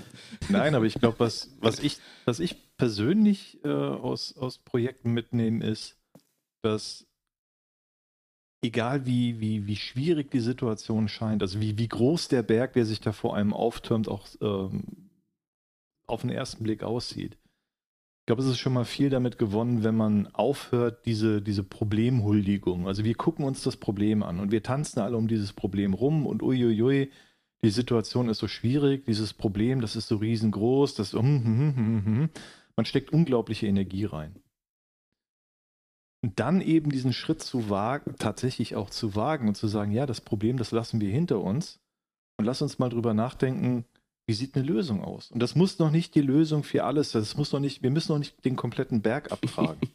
[0.48, 5.64] Nein, aber ich glaube, was, was, ich, was ich persönlich äh, aus, aus Projekten mitnehme,
[5.66, 5.96] ist,
[6.62, 7.06] dass
[8.66, 12.84] egal wie, wie, wie schwierig die Situation scheint, also wie, wie groß der Berg, der
[12.84, 14.84] sich da vor einem auftürmt, auch ähm,
[16.06, 17.36] auf den ersten Blick aussieht.
[18.20, 22.88] Ich glaube, es ist schon mal viel damit gewonnen, wenn man aufhört, diese, diese Problemhuldigung.
[22.88, 26.26] Also wir gucken uns das Problem an und wir tanzen alle um dieses Problem rum
[26.26, 27.10] und uiuiui,
[27.62, 32.30] die Situation ist so schwierig, dieses Problem, das ist so riesengroß, das hm, hm, hm,
[32.76, 34.34] Man steckt unglaubliche Energie rein.
[36.26, 40.06] Und dann eben diesen Schritt zu wagen, tatsächlich auch zu wagen und zu sagen, ja,
[40.06, 41.78] das Problem, das lassen wir hinter uns
[42.36, 43.84] und lass uns mal drüber nachdenken,
[44.26, 45.30] wie sieht eine Lösung aus?
[45.30, 48.10] Und das muss noch nicht die Lösung für alles, das muss noch nicht, wir müssen
[48.10, 49.88] noch nicht den kompletten Berg abtragen.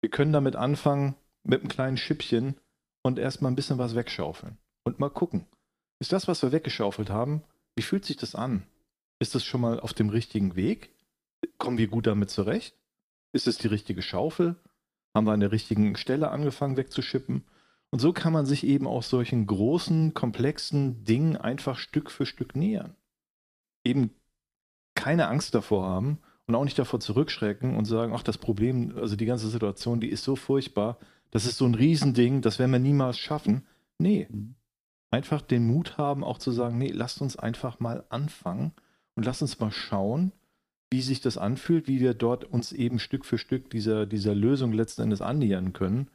[0.00, 2.54] wir können damit anfangen, mit einem kleinen Schippchen
[3.02, 5.46] und erstmal ein bisschen was wegschaufeln und mal gucken.
[5.98, 7.42] Ist das, was wir weggeschaufelt haben,
[7.74, 8.62] wie fühlt sich das an?
[9.18, 10.94] Ist das schon mal auf dem richtigen Weg?
[11.58, 12.76] Kommen wir gut damit zurecht?
[13.32, 14.54] Ist es die richtige Schaufel?
[15.14, 17.44] Haben wir an der richtigen Stelle angefangen wegzuschippen?
[17.90, 22.56] Und so kann man sich eben auch solchen großen, komplexen Dingen einfach Stück für Stück
[22.56, 22.96] nähern.
[23.84, 24.10] Eben
[24.94, 29.16] keine Angst davor haben und auch nicht davor zurückschrecken und sagen, ach, das Problem, also
[29.16, 30.98] die ganze Situation, die ist so furchtbar,
[31.30, 33.66] das ist so ein Riesending, das werden wir niemals schaffen.
[33.98, 34.26] Nee.
[34.30, 34.54] Mhm.
[35.10, 38.72] Einfach den Mut haben, auch zu sagen, nee, lasst uns einfach mal anfangen
[39.14, 40.32] und lasst uns mal schauen,
[40.92, 44.72] wie sich das anfühlt, wie wir dort uns eben Stück für Stück dieser, dieser Lösung
[44.72, 46.08] letzten Endes annähern können.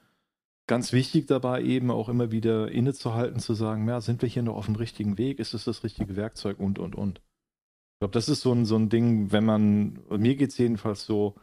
[0.68, 4.56] Ganz wichtig dabei eben auch immer wieder innezuhalten, zu sagen, ja, sind wir hier noch
[4.56, 5.40] auf dem richtigen Weg?
[5.40, 7.20] Ist es das richtige Werkzeug und, und, und.
[7.20, 11.06] Ich glaube, das ist so ein, so ein Ding, wenn man, mir geht es jedenfalls
[11.06, 11.36] so,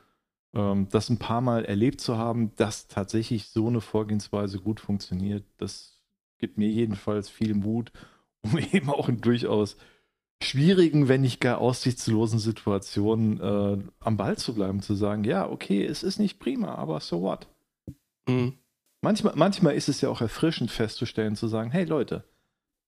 [0.54, 5.44] ähm, das ein paar Mal erlebt zu haben, dass tatsächlich so eine Vorgehensweise gut funktioniert,
[5.56, 6.00] das
[6.38, 7.90] gibt mir jedenfalls viel Mut,
[8.42, 9.76] um eben auch in durchaus
[10.42, 15.84] schwierigen, wenn nicht gar aussichtslosen Situationen äh, am Ball zu bleiben, zu sagen, ja, okay,
[15.84, 17.48] es ist nicht prima, aber so what?
[18.28, 18.54] Mhm.
[19.02, 22.24] Manchmal, manchmal ist es ja auch erfrischend festzustellen, zu sagen, hey Leute,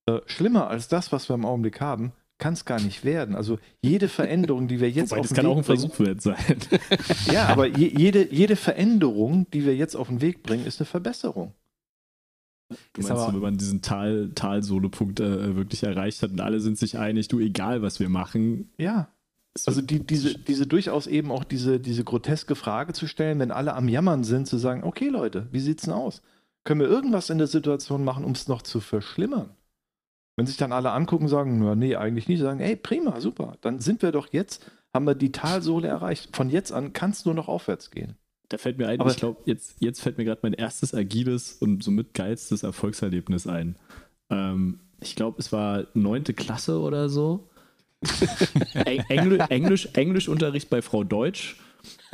[0.07, 3.35] äh, schlimmer als das, was wir im Augenblick haben, kann es gar nicht werden.
[3.35, 6.23] Also jede Veränderung, die wir jetzt Wobei, auf das kann Weg auch ein Versuch wert
[6.23, 6.57] sein.
[7.33, 10.87] ja, aber je, jede, jede Veränderung, die wir jetzt auf den Weg bringen, ist eine
[10.87, 11.55] Verbesserung.
[12.69, 16.79] Du meinst, aber, wenn man diesen Tal, Talsohle-Punkt äh, wirklich erreicht hat und alle sind
[16.79, 18.71] sich einig, du, egal was wir machen.
[18.77, 19.09] Ja.
[19.65, 23.75] Also die, diese, diese durchaus eben auch diese, diese groteske Frage zu stellen, wenn alle
[23.75, 26.23] am Jammern sind, zu sagen, okay Leute, wie sieht's denn aus?
[26.65, 29.51] Können wir irgendwas in der Situation machen, um es noch zu verschlimmern?
[30.37, 33.57] Wenn sich dann alle angucken und sagen, na, nee, eigentlich nicht, sagen, ey, prima, super,
[33.63, 36.37] dann sind wir doch jetzt, haben wir die Talsohle erreicht.
[36.37, 38.17] Von jetzt an kann es nur noch aufwärts gehen.
[38.49, 41.55] Da fällt mir ein, Aber ich glaube, jetzt, jetzt fällt mir gerade mein erstes agiles
[41.55, 43.77] und somit geilstes Erfolgserlebnis ein.
[44.31, 47.51] Ähm, ich glaube, es war neunte Klasse oder so.
[48.75, 51.57] Engl Englisch, Englischunterricht bei Frau Deutsch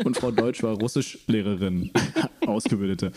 [0.05, 1.91] und Frau Deutsch war Russischlehrerin,
[2.47, 3.13] Ausgebildete.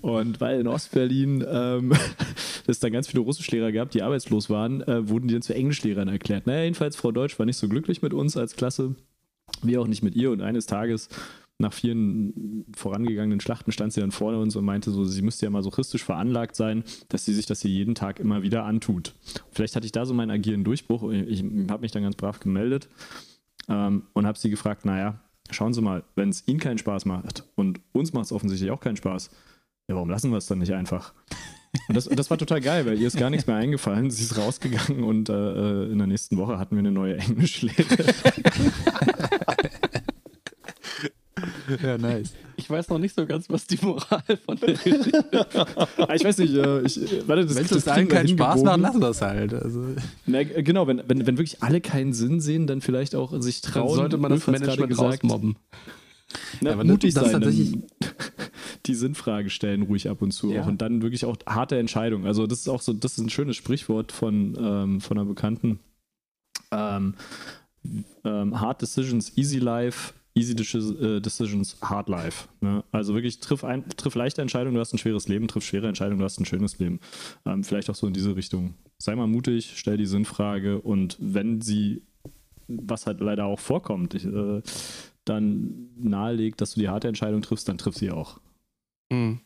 [0.00, 1.92] Und weil in Ostberlin ähm,
[2.66, 6.08] es dann ganz viele Russischlehrer gab, die arbeitslos waren, äh, wurden die dann zu Englischlehrern
[6.08, 6.46] erklärt.
[6.46, 8.94] Naja, jedenfalls Frau Deutsch war nicht so glücklich mit uns als Klasse,
[9.62, 10.30] wie auch nicht mit ihr.
[10.30, 11.08] Und eines Tages
[11.58, 15.50] nach vielen vorangegangenen Schlachten stand sie dann vor uns und meinte so, sie müsste ja
[15.50, 19.14] mal so christisch veranlagt sein, dass sie sich das hier jeden Tag immer wieder antut.
[19.52, 21.10] Vielleicht hatte ich da so meinen agilen Durchbruch.
[21.10, 22.88] Ich, ich habe mich dann ganz brav gemeldet
[23.68, 27.44] ähm, und habe sie gefragt, naja, schauen Sie mal, wenn es Ihnen keinen Spaß macht
[27.54, 29.30] und uns macht es offensichtlich auch keinen Spaß,
[29.88, 31.14] ja, warum lassen wir es dann nicht einfach?
[31.88, 34.10] Und das, das war total geil, weil ihr ist gar nichts mehr eingefallen.
[34.10, 37.84] Sie ist rausgegangen und äh, in der nächsten Woche hatten wir eine neue Englischlehre.
[41.82, 42.32] Ja, nice.
[42.56, 45.56] Ich weiß noch nicht so ganz, was die Moral von der Geschichte ist.
[45.98, 49.00] Ah, ich weiß nicht, äh, ich, warte, das, Wenn es allen keinen Spaß macht, lassen
[49.00, 49.52] wir es halt.
[49.52, 49.84] Also.
[50.26, 53.88] Na, genau, wenn, wenn, wenn wirklich alle keinen Sinn sehen, dann vielleicht auch sich trauen.
[53.88, 55.56] Dann sollte man das Management gesagt, rausmobben.
[56.60, 57.42] Na, ja, mutig das, das sein.
[57.42, 57.78] Tatsächlich
[58.86, 60.62] die Sinnfrage stellen ruhig ab und zu ja.
[60.62, 62.26] auch und dann wirklich auch harte Entscheidungen.
[62.26, 65.80] Also das ist auch so, das ist ein schönes Sprichwort von, ähm, von einer Bekannten.
[66.70, 67.14] Ähm,
[68.24, 72.48] ähm, hard Decisions, Easy Life, Easy äh, Decisions, Hard Life.
[72.60, 72.84] Ne?
[72.92, 76.18] Also wirklich triff, ein, triff leichte Entscheidungen, du hast ein schweres Leben, triff schwere Entscheidungen,
[76.18, 77.00] du hast ein schönes Leben.
[77.46, 78.74] Ähm, vielleicht auch so in diese Richtung.
[78.98, 82.02] Sei mal mutig, stell die Sinnfrage und wenn sie,
[82.68, 84.60] was halt leider auch vorkommt, ich, äh,
[85.24, 88.38] dann nahelegt, dass du die harte Entscheidung triffst, dann triff sie auch.
[89.10, 89.40] Mhm.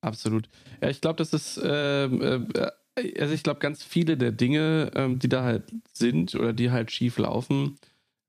[0.00, 0.48] Absolut.
[0.80, 2.70] Ja, ich glaube, das ist, äh, äh,
[3.18, 6.90] also ich glaube, ganz viele der Dinge, ähm, die da halt sind oder die halt
[6.90, 7.78] schief laufen,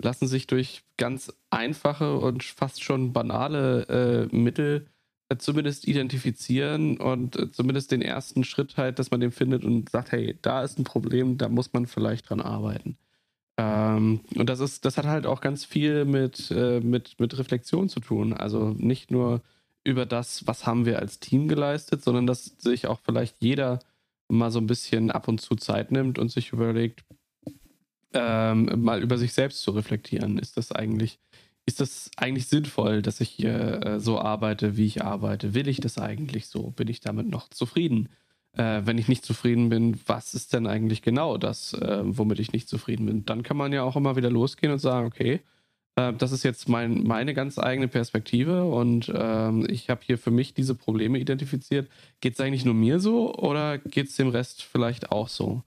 [0.02, 4.88] lassen sich durch ganz einfache und fast schon banale äh, Mittel
[5.30, 9.90] äh, zumindest identifizieren und äh, zumindest den ersten Schritt halt, dass man den findet und
[9.90, 12.98] sagt, hey, da ist ein Problem, da muss man vielleicht dran arbeiten.
[13.58, 17.90] Ähm, und das ist, das hat halt auch ganz viel mit, äh, mit, mit Reflexion
[17.90, 18.34] zu tun.
[18.34, 19.42] Also nicht nur
[19.84, 23.80] über das, was haben wir als Team geleistet, sondern dass sich auch vielleicht jeder
[24.30, 27.04] mal so ein bisschen ab und zu Zeit nimmt und sich überlegt,
[28.14, 30.38] ähm, mal über sich selbst zu reflektieren.
[30.40, 31.20] Ist das eigentlich,
[31.66, 35.54] ist das eigentlich sinnvoll, dass ich äh, so arbeite, wie ich arbeite?
[35.54, 36.72] Will ich das eigentlich so?
[36.72, 38.10] Bin ich damit noch zufrieden?
[38.54, 42.52] äh, wenn ich nicht zufrieden bin, was ist denn eigentlich genau das, äh, womit ich
[42.54, 43.26] nicht zufrieden bin?
[43.26, 45.42] Dann kann man ja auch immer wieder losgehen und sagen, okay,
[45.96, 50.32] äh, das ist jetzt mein, meine ganz eigene Perspektive und ähm, ich habe hier für
[50.32, 51.90] mich diese Probleme identifiziert.
[52.22, 55.64] Geht es eigentlich nur mir so oder geht es dem Rest vielleicht auch so?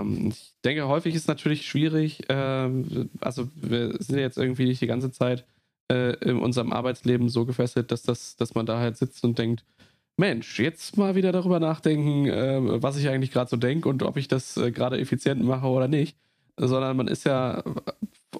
[0.00, 4.86] Ähm, ich denke, häufig ist natürlich schwierig, ähm, also wir sind jetzt irgendwie nicht die
[4.86, 5.44] ganze Zeit
[5.90, 9.64] äh, in unserem Arbeitsleben so gefesselt, dass, das, dass man da halt sitzt und denkt,
[10.16, 14.16] Mensch, jetzt mal wieder darüber nachdenken, äh, was ich eigentlich gerade so denke und ob
[14.16, 16.16] ich das äh, gerade effizient mache oder nicht.
[16.58, 17.64] Sondern man ist ja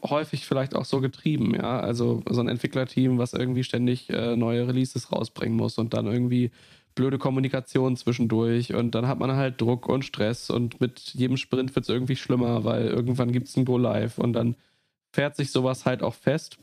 [0.04, 1.80] häufig vielleicht auch so getrieben, ja.
[1.80, 6.50] Also so ein Entwicklerteam, was irgendwie ständig äh, neue Releases rausbringen muss und dann irgendwie
[6.94, 11.74] blöde Kommunikation zwischendurch und dann hat man halt Druck und Stress und mit jedem Sprint
[11.74, 14.56] wird es irgendwie schlimmer, weil irgendwann gibt es ein Go Live und dann
[15.12, 16.58] fährt sich sowas halt auch fest.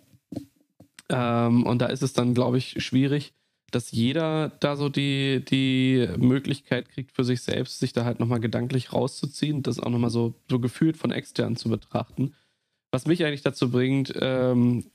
[1.09, 3.33] Ähm, und da ist es dann, glaube ich, schwierig,
[3.71, 8.39] dass jeder da so die, die Möglichkeit kriegt für sich selbst, sich da halt nochmal
[8.39, 12.33] gedanklich rauszuziehen, das auch nochmal so, so gefühlt von extern zu betrachten.
[12.91, 14.85] Was mich eigentlich dazu bringt, ähm,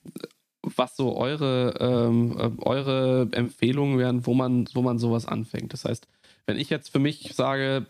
[0.77, 5.73] was so eure, ähm, äh, eure Empfehlungen wären, wo man, wo man sowas anfängt.
[5.73, 6.09] Das heißt,
[6.47, 7.87] wenn ich jetzt für mich sage,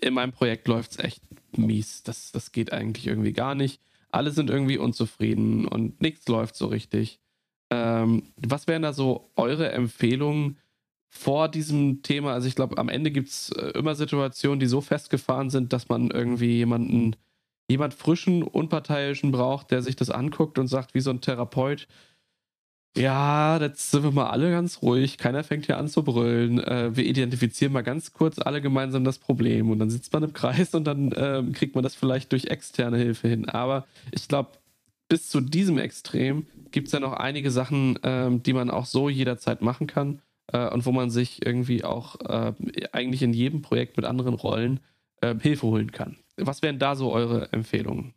[0.00, 1.22] in meinem Projekt läuft es echt
[1.56, 3.80] mies, das, das geht eigentlich irgendwie gar nicht.
[4.10, 7.20] Alle sind irgendwie unzufrieden und nichts läuft so richtig.
[7.70, 10.58] Ähm, was wären da so eure Empfehlungen
[11.08, 12.32] vor diesem Thema?
[12.32, 15.88] Also ich glaube, am Ende gibt es äh, immer Situationen, die so festgefahren sind, dass
[15.88, 17.16] man irgendwie jemanden,
[17.68, 21.86] jemand frischen, unparteiischen braucht, der sich das anguckt und sagt, wie so ein Therapeut,
[22.96, 25.18] ja, jetzt sind wir mal alle ganz ruhig.
[25.18, 26.58] Keiner fängt hier an zu brüllen.
[26.58, 30.32] Äh, wir identifizieren mal ganz kurz alle gemeinsam das Problem und dann sitzt man im
[30.32, 33.48] Kreis und dann äh, kriegt man das vielleicht durch externe Hilfe hin.
[33.48, 34.50] Aber ich glaube,
[35.08, 39.08] bis zu diesem Extrem gibt es ja noch einige Sachen, ähm, die man auch so
[39.08, 40.20] jederzeit machen kann
[40.52, 42.52] äh, und wo man sich irgendwie auch äh,
[42.92, 44.80] eigentlich in jedem Projekt mit anderen Rollen
[45.20, 46.16] äh, Hilfe holen kann.
[46.36, 48.14] Was wären da so eure Empfehlungen?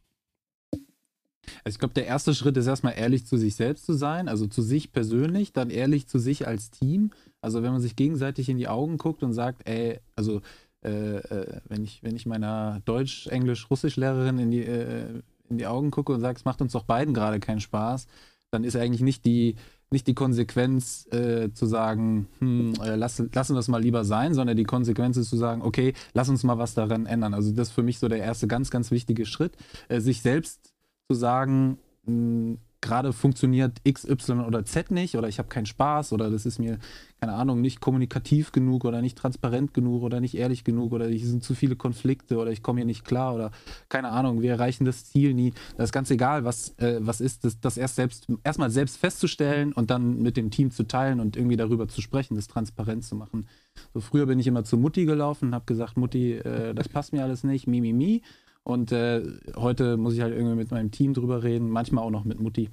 [1.64, 4.48] Also ich glaube, der erste Schritt ist erstmal ehrlich zu sich selbst zu sein, also
[4.48, 7.12] zu sich persönlich, dann ehrlich zu sich als Team.
[7.42, 10.42] Also wenn man sich gegenseitig in die Augen guckt und sagt, ey, also
[10.84, 15.68] äh, äh, wenn ich, wenn ich meiner Deutsch, Englisch, Russisch-Lehrerin in die, äh, in die
[15.68, 18.08] Augen gucke und sage, es macht uns doch beiden gerade keinen Spaß,
[18.52, 19.56] dann ist eigentlich nicht die,
[19.92, 24.34] nicht die Konsequenz äh, zu sagen, hm, äh, lass, lassen wir es mal lieber sein,
[24.34, 27.34] sondern die Konsequenz ist zu sagen, okay, lass uns mal was daran ändern.
[27.34, 29.54] Also das ist für mich so der erste ganz, ganz wichtige Schritt,
[29.90, 30.71] äh, sich selbst
[31.12, 36.14] zu sagen, hm, gerade funktioniert X, Y oder Z nicht oder ich habe keinen Spaß
[36.14, 36.80] oder das ist mir,
[37.20, 41.22] keine Ahnung, nicht kommunikativ genug oder nicht transparent genug oder nicht ehrlich genug oder es
[41.22, 43.52] sind zu viele Konflikte oder ich komme hier nicht klar oder
[43.88, 45.54] keine Ahnung, wir erreichen das Ziel nie.
[45.78, 49.74] Das ist ganz egal, was, äh, was ist, das, das erst selbst, erstmal selbst festzustellen
[49.74, 53.16] und dann mit dem Team zu teilen und irgendwie darüber zu sprechen, das transparent zu
[53.16, 53.48] machen.
[53.94, 57.14] So früher bin ich immer zu Mutti gelaufen und habe gesagt, Mutti, äh, das passt
[57.14, 58.24] mir alles nicht, mi, mi, mi.
[58.64, 59.24] Und äh,
[59.56, 62.70] heute muss ich halt irgendwie mit meinem Team drüber reden, manchmal auch noch mit Mutti.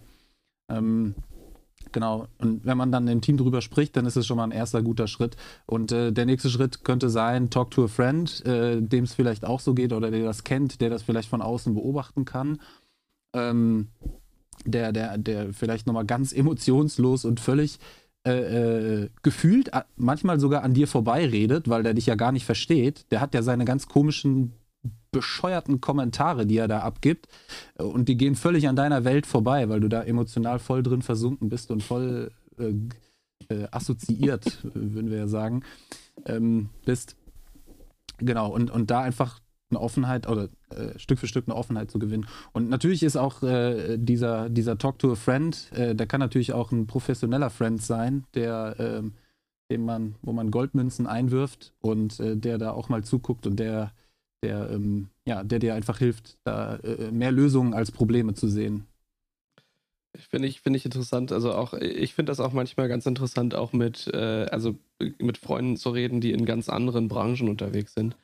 [0.70, 1.14] Ähm,
[1.92, 2.28] genau.
[2.38, 4.82] Und wenn man dann im Team drüber spricht, dann ist es schon mal ein erster
[4.82, 5.36] guter Schritt.
[5.66, 9.44] Und äh, der nächste Schritt könnte sein, talk to a friend, äh, dem es vielleicht
[9.44, 12.60] auch so geht oder der das kennt, der das vielleicht von außen beobachten kann.
[13.34, 13.88] Ähm,
[14.64, 17.78] der, der, der vielleicht nochmal ganz emotionslos und völlig
[18.26, 23.06] äh, äh, gefühlt manchmal sogar an dir vorbeiredet, weil der dich ja gar nicht versteht.
[23.10, 24.52] Der hat ja seine ganz komischen
[25.10, 27.28] bescheuerten Kommentare, die er da abgibt.
[27.76, 31.48] Und die gehen völlig an deiner Welt vorbei, weil du da emotional voll drin versunken
[31.48, 32.74] bist und voll äh,
[33.48, 35.64] äh, assoziiert, würden wir ja sagen,
[36.26, 37.16] ähm, bist.
[38.18, 39.40] Genau, und, und da einfach
[39.70, 42.26] eine Offenheit oder äh, Stück für Stück eine Offenheit zu gewinnen.
[42.52, 46.52] Und natürlich ist auch äh, dieser, dieser Talk to a Friend, äh, der kann natürlich
[46.52, 49.12] auch ein professioneller Friend sein, der ähm,
[49.70, 53.92] dem man, wo man Goldmünzen einwirft und äh, der da auch mal zuguckt und der
[54.42, 58.86] der, ähm, ja, der dir einfach hilft, da äh, mehr Lösungen als Probleme zu sehen.
[60.30, 61.32] Finde ich, find ich interessant.
[61.32, 64.76] Also auch, ich finde das auch manchmal ganz interessant, auch mit, äh, also
[65.18, 68.16] mit Freunden zu reden, die in ganz anderen Branchen unterwegs sind.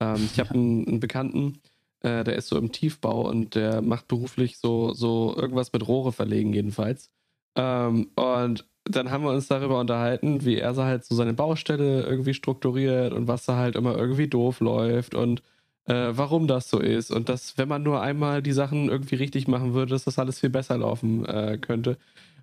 [0.00, 1.60] Ähm, ich habe einen, einen, Bekannten,
[2.00, 6.12] äh, der ist so im Tiefbau und der macht beruflich so, so irgendwas mit Rohre
[6.12, 7.10] verlegen, jedenfalls.
[7.56, 12.34] Ähm, und dann haben wir uns darüber unterhalten, wie er halt so seine Baustelle irgendwie
[12.34, 15.42] strukturiert und was da halt immer irgendwie doof läuft und
[15.88, 19.48] äh, warum das so ist und dass, wenn man nur einmal die Sachen irgendwie richtig
[19.48, 21.96] machen würde, dass das alles viel besser laufen äh, könnte.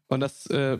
[0.08, 0.80] Und das, äh,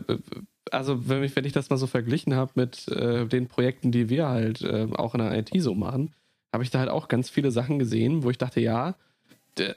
[0.72, 4.08] also wenn ich, wenn ich das mal so verglichen habe mit äh, den Projekten, die
[4.08, 6.12] wir halt äh, auch in der IT so machen,
[6.52, 8.96] habe ich da halt auch ganz viele Sachen gesehen, wo ich dachte, ja,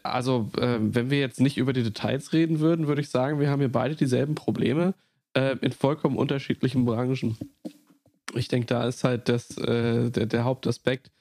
[0.01, 3.51] also äh, wenn wir jetzt nicht über die Details reden würden, würde ich sagen, wir
[3.51, 4.93] haben hier beide dieselben Probleme
[5.61, 7.37] in vollkommen unterschiedlichen Branchen.
[8.33, 11.11] Ich denke, da ist halt das, der, der Hauptaspekt,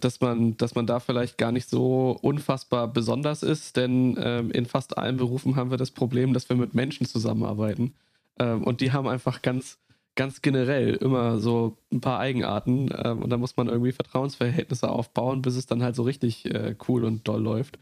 [0.00, 4.66] dass, man, dass man da vielleicht gar nicht so unfassbar besonders ist, denn ähm, in
[4.66, 7.94] fast allen Berufen haben wir das Problem, dass wir mit Menschen zusammenarbeiten.
[8.38, 9.78] Ähm, und die haben einfach ganz,
[10.14, 12.90] ganz generell immer so ein paar Eigenarten.
[13.04, 16.76] Ähm, und da muss man irgendwie Vertrauensverhältnisse aufbauen, bis es dann halt so richtig äh,
[16.88, 17.78] cool und doll läuft.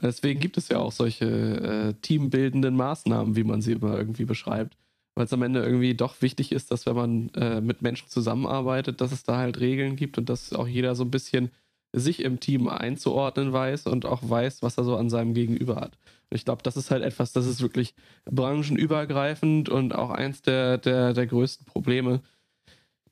[0.00, 4.76] Deswegen gibt es ja auch solche äh, teambildenden Maßnahmen, wie man sie immer irgendwie beschreibt
[5.18, 9.00] weil es am Ende irgendwie doch wichtig ist, dass wenn man äh, mit Menschen zusammenarbeitet,
[9.00, 11.50] dass es da halt Regeln gibt und dass auch jeder so ein bisschen
[11.92, 15.98] sich im Team einzuordnen weiß und auch weiß, was er so an seinem Gegenüber hat.
[16.30, 17.96] Und ich glaube, das ist halt etwas, das ist wirklich
[18.30, 22.20] branchenübergreifend und auch eins der, der, der größten Probleme,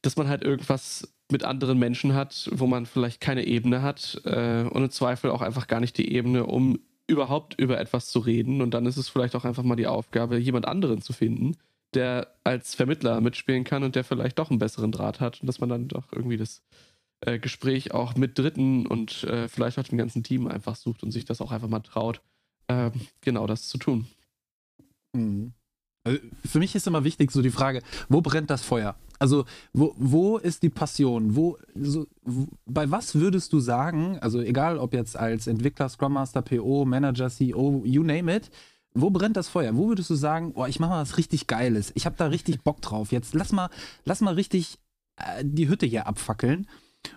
[0.02, 4.62] dass man halt irgendwas mit anderen Menschen hat, wo man vielleicht keine Ebene hat äh,
[4.62, 6.78] und im Zweifel auch einfach gar nicht die Ebene, um
[7.08, 8.62] überhaupt über etwas zu reden.
[8.62, 11.56] Und dann ist es vielleicht auch einfach mal die Aufgabe, jemand anderen zu finden,
[11.96, 15.60] der als Vermittler mitspielen kann und der vielleicht doch einen besseren Draht hat und dass
[15.60, 16.62] man dann doch irgendwie das
[17.20, 21.10] äh, Gespräch auch mit Dritten und äh, vielleicht auch dem ganzen Team einfach sucht und
[21.10, 22.20] sich das auch einfach mal traut,
[22.68, 22.90] äh,
[23.22, 24.06] genau das zu tun.
[25.14, 25.52] Mhm.
[26.04, 28.94] Also für mich ist immer wichtig so die Frage, wo brennt das Feuer?
[29.18, 31.34] Also wo, wo ist die Passion?
[31.34, 32.06] Wo, so,
[32.66, 37.28] bei was würdest du sagen, also egal ob jetzt als Entwickler, Scrum Master, PO, Manager,
[37.28, 38.50] CEO, you name it,
[38.96, 39.76] wo brennt das Feuer?
[39.76, 41.92] Wo würdest du sagen, oh, ich mache mal was richtig Geiles.
[41.94, 43.12] Ich habe da richtig Bock drauf.
[43.12, 43.70] Jetzt lass mal,
[44.04, 44.78] lass mal richtig
[45.16, 46.66] äh, die Hütte hier abfackeln.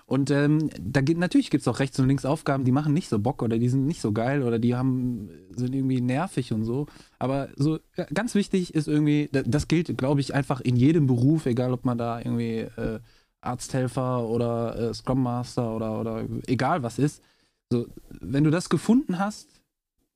[0.05, 3.09] Und ähm, da geht, natürlich gibt es auch rechts und links Aufgaben, die machen nicht
[3.09, 6.63] so Bock oder die sind nicht so geil oder die haben, sind irgendwie nervig und
[6.63, 6.87] so.
[7.17, 7.79] Aber so
[8.13, 11.97] ganz wichtig ist irgendwie, das gilt, glaube ich, einfach in jedem Beruf, egal ob man
[11.97, 12.99] da irgendwie äh,
[13.41, 17.23] Arzthelfer oder äh, Scrum Master oder, oder egal was ist.
[17.71, 19.58] So, wenn du das gefunden hast,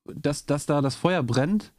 [0.05, 1.71] dass, dass da das Feuer brennt,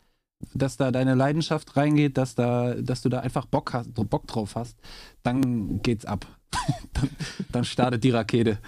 [0.52, 4.56] dass da deine Leidenschaft reingeht, dass, da, dass du da einfach Bock, hast, Bock drauf
[4.56, 4.78] hast,
[5.22, 6.26] dann geht's ab.
[6.92, 7.10] dann,
[7.50, 8.58] dann, startet die Rakete.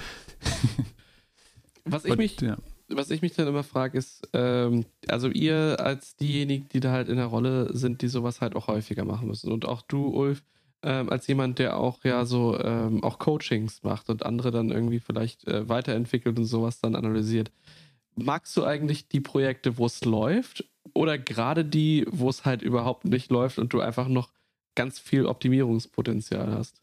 [1.84, 2.56] was, ich Und, mich, ja.
[2.88, 7.08] was ich mich dann immer frage, ist, ähm, also ihr als diejenigen, die da halt
[7.08, 9.52] in der Rolle sind, die sowas halt auch häufiger machen müssen.
[9.52, 10.42] Und auch du, Ulf,
[10.82, 15.00] ähm, als jemand, der auch ja so ähm, auch Coachings macht und andere dann irgendwie
[15.00, 17.50] vielleicht äh, weiterentwickelt und sowas dann analysiert
[18.16, 20.64] magst du eigentlich die Projekte, wo es läuft
[20.94, 24.32] oder gerade die, wo es halt überhaupt nicht läuft und du einfach noch
[24.74, 26.82] ganz viel Optimierungspotenzial hast?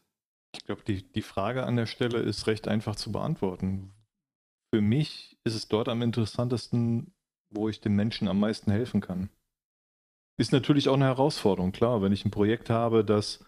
[0.54, 3.92] Ich glaube, die, die Frage an der Stelle ist recht einfach zu beantworten.
[4.72, 7.12] Für mich ist es dort am interessantesten,
[7.50, 9.30] wo ich dem Menschen am meisten helfen kann.
[10.36, 13.44] Ist natürlich auch eine Herausforderung, klar, wenn ich ein Projekt habe, das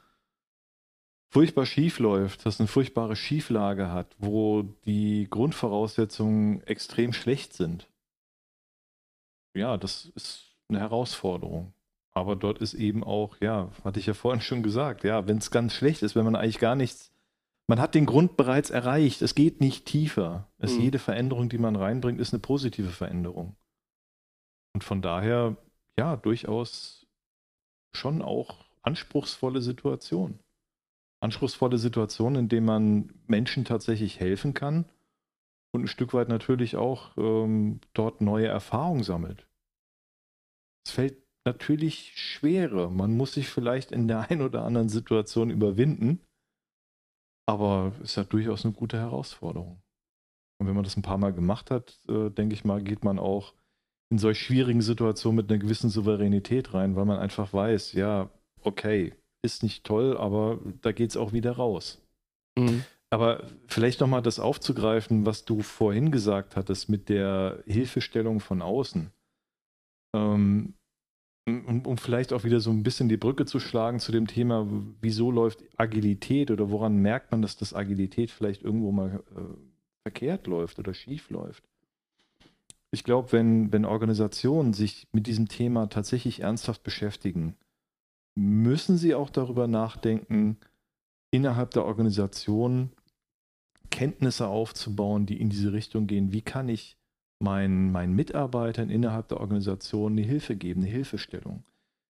[1.29, 7.89] furchtbar schief läuft, das eine furchtbare Schieflage hat, wo die Grundvoraussetzungen extrem schlecht sind.
[9.55, 11.73] Ja, das ist eine Herausforderung.
[12.13, 15.51] Aber dort ist eben auch, ja, hatte ich ja vorhin schon gesagt, ja, wenn es
[15.51, 17.13] ganz schlecht ist, wenn man eigentlich gar nichts,
[17.67, 20.49] man hat den Grund bereits erreicht, es geht nicht tiefer.
[20.59, 20.83] Es, mhm.
[20.83, 23.57] Jede Veränderung, die man reinbringt, ist eine positive Veränderung.
[24.73, 25.57] Und von daher,
[25.99, 27.07] ja, durchaus
[27.93, 30.39] schon auch anspruchsvolle Situation
[31.27, 34.87] anspruchsvolle Situation, in der man Menschen tatsächlich helfen kann
[35.73, 39.47] und ein Stück weit natürlich auch ähm, dort neue Erfahrungen sammelt.
[40.87, 42.91] Es fällt natürlich schwere.
[42.91, 46.21] Man muss sich vielleicht in der einen oder anderen Situation überwinden,
[47.47, 49.83] aber es ist ja durchaus eine gute Herausforderung.
[50.59, 53.19] Und wenn man das ein paar Mal gemacht hat, äh, denke ich mal, geht man
[53.19, 53.55] auch
[54.11, 58.31] in solch schwierigen Situationen mit einer gewissen Souveränität rein, weil man einfach weiß, ja,
[58.63, 59.15] okay,
[59.47, 62.03] ist nicht toll, aber da geht es auch wieder raus.
[62.59, 62.85] Mhm.
[63.11, 69.11] Aber vielleicht nochmal das aufzugreifen, was du vorhin gesagt hattest mit der Hilfestellung von außen.
[70.15, 70.75] Ähm,
[71.49, 74.67] um, um, vielleicht auch wieder so ein bisschen die Brücke zu schlagen zu dem Thema,
[75.01, 79.41] wieso läuft Agilität oder woran merkt man, dass das Agilität vielleicht irgendwo mal äh,
[80.03, 81.63] verkehrt läuft oder schief läuft.
[82.91, 87.55] Ich glaube, wenn, wenn Organisationen sich mit diesem Thema tatsächlich ernsthaft beschäftigen,
[88.37, 90.59] müssen sie auch darüber nachdenken,
[91.31, 92.93] innerhalb der Organisation
[93.91, 96.33] Kenntnisse aufzubauen, die in diese Richtung gehen.
[96.33, 96.97] Wie kann ich
[97.39, 101.65] meinen, meinen Mitarbeitern innerhalb der Organisation eine Hilfe geben, eine Hilfestellung?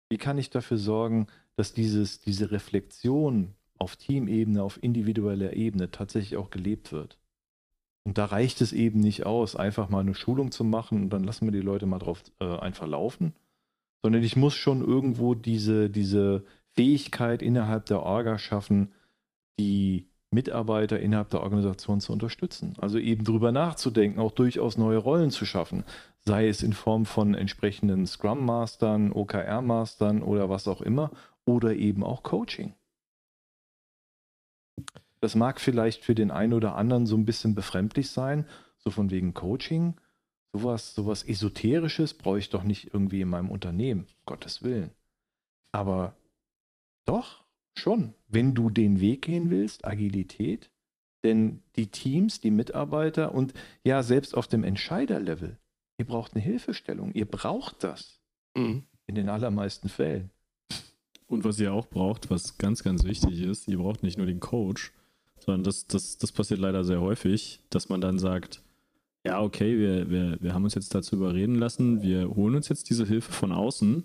[0.08, 6.36] Wie kann ich dafür sorgen, dass dieses, diese Reflexion auf Teamebene, auf individueller Ebene tatsächlich
[6.36, 7.18] auch gelebt wird?
[8.04, 11.24] Und da reicht es eben nicht aus, einfach mal eine Schulung zu machen und dann
[11.24, 13.34] lassen wir die Leute mal drauf äh, einfach laufen,
[14.06, 16.44] sondern ich muss schon irgendwo diese, diese
[16.74, 18.92] Fähigkeit innerhalb der Orga schaffen,
[19.58, 22.74] die Mitarbeiter innerhalb der Organisation zu unterstützen.
[22.78, 25.82] Also eben drüber nachzudenken, auch durchaus neue Rollen zu schaffen,
[26.20, 31.10] sei es in Form von entsprechenden Scrum Mastern, OKR Mastern oder was auch immer,
[31.44, 32.74] oder eben auch Coaching.
[35.18, 38.46] Das mag vielleicht für den einen oder anderen so ein bisschen befremdlich sein,
[38.78, 39.96] so von wegen Coaching.
[40.52, 44.90] Sowas, sowas Esoterisches brauche ich doch nicht irgendwie in meinem Unternehmen, um Gottes Willen.
[45.72, 46.16] Aber
[47.04, 47.44] doch,
[47.78, 48.14] schon.
[48.28, 50.70] Wenn du den Weg gehen willst, Agilität,
[51.24, 53.52] denn die Teams, die Mitarbeiter und
[53.84, 55.58] ja, selbst auf dem Entscheiderlevel,
[55.98, 57.12] ihr braucht eine Hilfestellung.
[57.12, 58.20] Ihr braucht das.
[58.56, 58.84] Mhm.
[59.06, 60.30] In den allermeisten Fällen.
[61.26, 64.40] Und was ihr auch braucht, was ganz, ganz wichtig ist, ihr braucht nicht nur den
[64.40, 64.92] Coach,
[65.38, 68.62] sondern das, das, das passiert leider sehr häufig, dass man dann sagt,
[69.26, 72.88] ja, okay, wir, wir, wir haben uns jetzt dazu überreden lassen, wir holen uns jetzt
[72.90, 74.04] diese Hilfe von außen,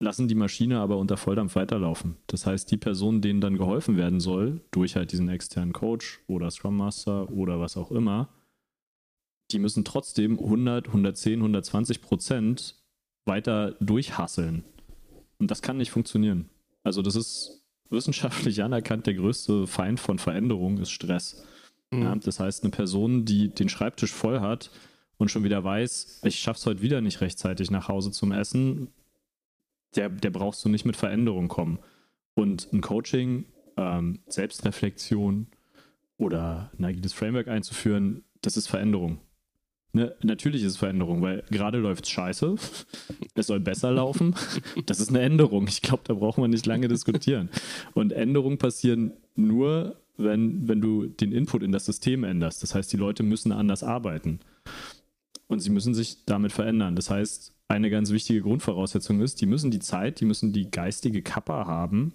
[0.00, 2.16] lassen die Maschine aber unter Volldampf weiterlaufen.
[2.26, 6.50] Das heißt, die Personen, denen dann geholfen werden soll, durch halt diesen externen Coach oder
[6.50, 8.28] Scrum Master oder was auch immer,
[9.52, 12.74] die müssen trotzdem 100, 110, 120 Prozent
[13.24, 14.64] weiter durchhasseln.
[15.38, 16.48] Und das kann nicht funktionieren.
[16.82, 21.46] Also das ist wissenschaftlich anerkannt, der größte Feind von Veränderung ist Stress.
[21.92, 22.02] Mhm.
[22.02, 24.70] Ja, das heißt, eine Person, die den Schreibtisch voll hat
[25.18, 28.88] und schon wieder weiß, ich schaff's heute wieder nicht rechtzeitig nach Hause zum Essen,
[29.94, 31.78] der, der brauchst du nicht mit Veränderung kommen.
[32.34, 33.44] Und ein Coaching,
[33.76, 35.48] ähm, Selbstreflexion
[36.16, 39.20] oder ein agiles Framework einzuführen, das ist Veränderung.
[39.94, 42.56] Ne, natürlich ist es Veränderung, weil gerade läuft es scheiße.
[43.34, 44.34] Es soll besser laufen.
[44.84, 45.66] Das ist eine Änderung.
[45.66, 47.48] Ich glaube, da brauchen wir nicht lange diskutieren.
[47.94, 52.62] Und Änderungen passieren nur, wenn, wenn du den Input in das System änderst.
[52.62, 54.40] Das heißt, die Leute müssen anders arbeiten.
[55.46, 56.96] Und sie müssen sich damit verändern.
[56.96, 61.22] Das heißt, eine ganz wichtige Grundvoraussetzung ist, die müssen die Zeit, die müssen die geistige
[61.22, 62.14] Kappa haben,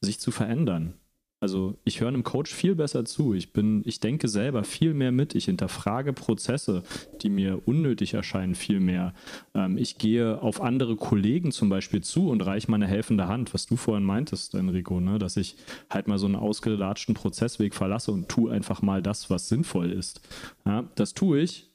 [0.00, 0.94] sich zu verändern.
[1.38, 3.34] Also ich höre einem Coach viel besser zu.
[3.34, 5.34] Ich bin, ich denke selber viel mehr mit.
[5.34, 6.82] Ich hinterfrage Prozesse,
[7.20, 9.12] die mir unnötig erscheinen, viel mehr.
[9.54, 13.66] Ähm, ich gehe auf andere Kollegen zum Beispiel zu und reiche meine helfende Hand, was
[13.66, 15.18] du vorhin meintest, Enrico, ne?
[15.18, 15.56] dass ich
[15.90, 20.22] halt mal so einen ausgelatschten Prozessweg verlasse und tue einfach mal das, was sinnvoll ist.
[20.64, 21.70] Ja, das tue ich,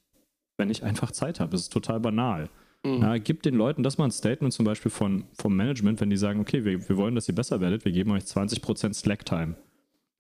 [0.58, 1.56] wenn ich einfach Zeit habe.
[1.56, 2.50] Es ist total banal.
[2.84, 3.02] Mhm.
[3.02, 6.18] Ja, gibt den Leuten das mal ein Statement zum Beispiel von, vom Management, wenn die
[6.18, 9.56] sagen, okay, wir, wir wollen, dass ihr besser werdet, wir geben euch 20% Slack-Time.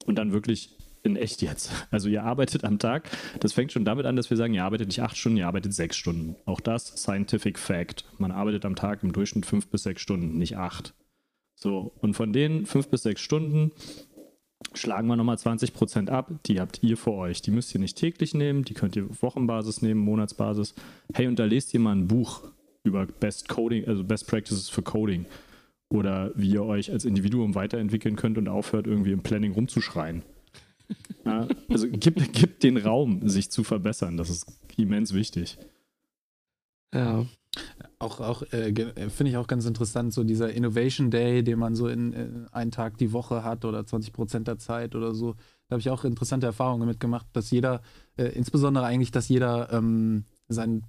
[0.06, 1.72] Und dann wirklich in echt jetzt.
[1.90, 3.10] Also ihr arbeitet am Tag,
[3.40, 5.74] das fängt schon damit an, dass wir sagen, ihr arbeitet nicht acht Stunden, ihr arbeitet
[5.74, 6.36] sechs Stunden.
[6.46, 8.06] Auch das Scientific Fact.
[8.20, 10.94] Man arbeitet am Tag im Durchschnitt fünf bis sechs Stunden, nicht acht.
[11.56, 13.72] So, und von den fünf bis sechs Stunden
[14.74, 16.32] schlagen wir nochmal 20 Prozent ab.
[16.46, 17.42] Die habt ihr für euch.
[17.42, 20.74] Die müsst ihr nicht täglich nehmen, die könnt ihr Wochenbasis nehmen, Monatsbasis.
[21.14, 22.44] Hey, und da lest ihr mal ein Buch
[22.84, 25.26] über Best Coding, also Best Practices für Coding.
[25.90, 30.24] Oder wie ihr euch als Individuum weiterentwickeln könnt und aufhört, irgendwie im Planning rumzuschreien.
[31.24, 34.18] Ja, also gibt, gibt den Raum, sich zu verbessern.
[34.18, 34.46] Das ist
[34.76, 35.58] immens wichtig.
[36.94, 37.26] Ja.
[38.00, 41.76] Auch, auch äh, äh, finde ich auch ganz interessant, so dieser Innovation Day, den man
[41.76, 45.36] so in, in einen Tag die Woche hat oder 20 Prozent der Zeit oder so.
[45.68, 47.82] Da habe ich auch interessante Erfahrungen mitgemacht, dass jeder,
[48.18, 50.84] äh, insbesondere eigentlich, dass jeder ähm, sein,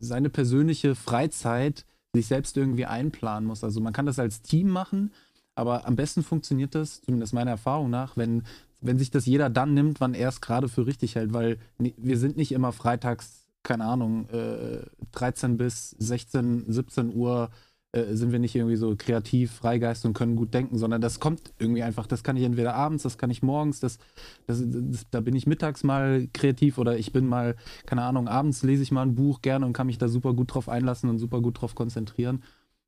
[0.00, 3.62] seine persönliche Freizeit sich selbst irgendwie einplanen muss.
[3.62, 5.12] Also man kann das als Team machen,
[5.54, 8.44] aber am besten funktioniert das, zumindest meiner Erfahrung nach, wenn,
[8.80, 12.18] wenn sich das jeder dann nimmt, wann er es gerade für richtig hält, weil wir
[12.18, 17.50] sind nicht immer freitags keine Ahnung, äh, 13 bis 16, 17 Uhr
[17.92, 21.52] äh, sind wir nicht irgendwie so kreativ, Freigeist und können gut denken, sondern das kommt
[21.58, 22.06] irgendwie einfach.
[22.06, 23.98] Das kann ich entweder abends, das kann ich morgens, das,
[24.46, 27.56] das, das, da bin ich mittags mal kreativ oder ich bin mal,
[27.86, 30.54] keine Ahnung, abends lese ich mal ein Buch gerne und kann mich da super gut
[30.54, 32.44] drauf einlassen und super gut drauf konzentrieren.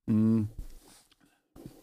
[0.07, 0.49] Mhm.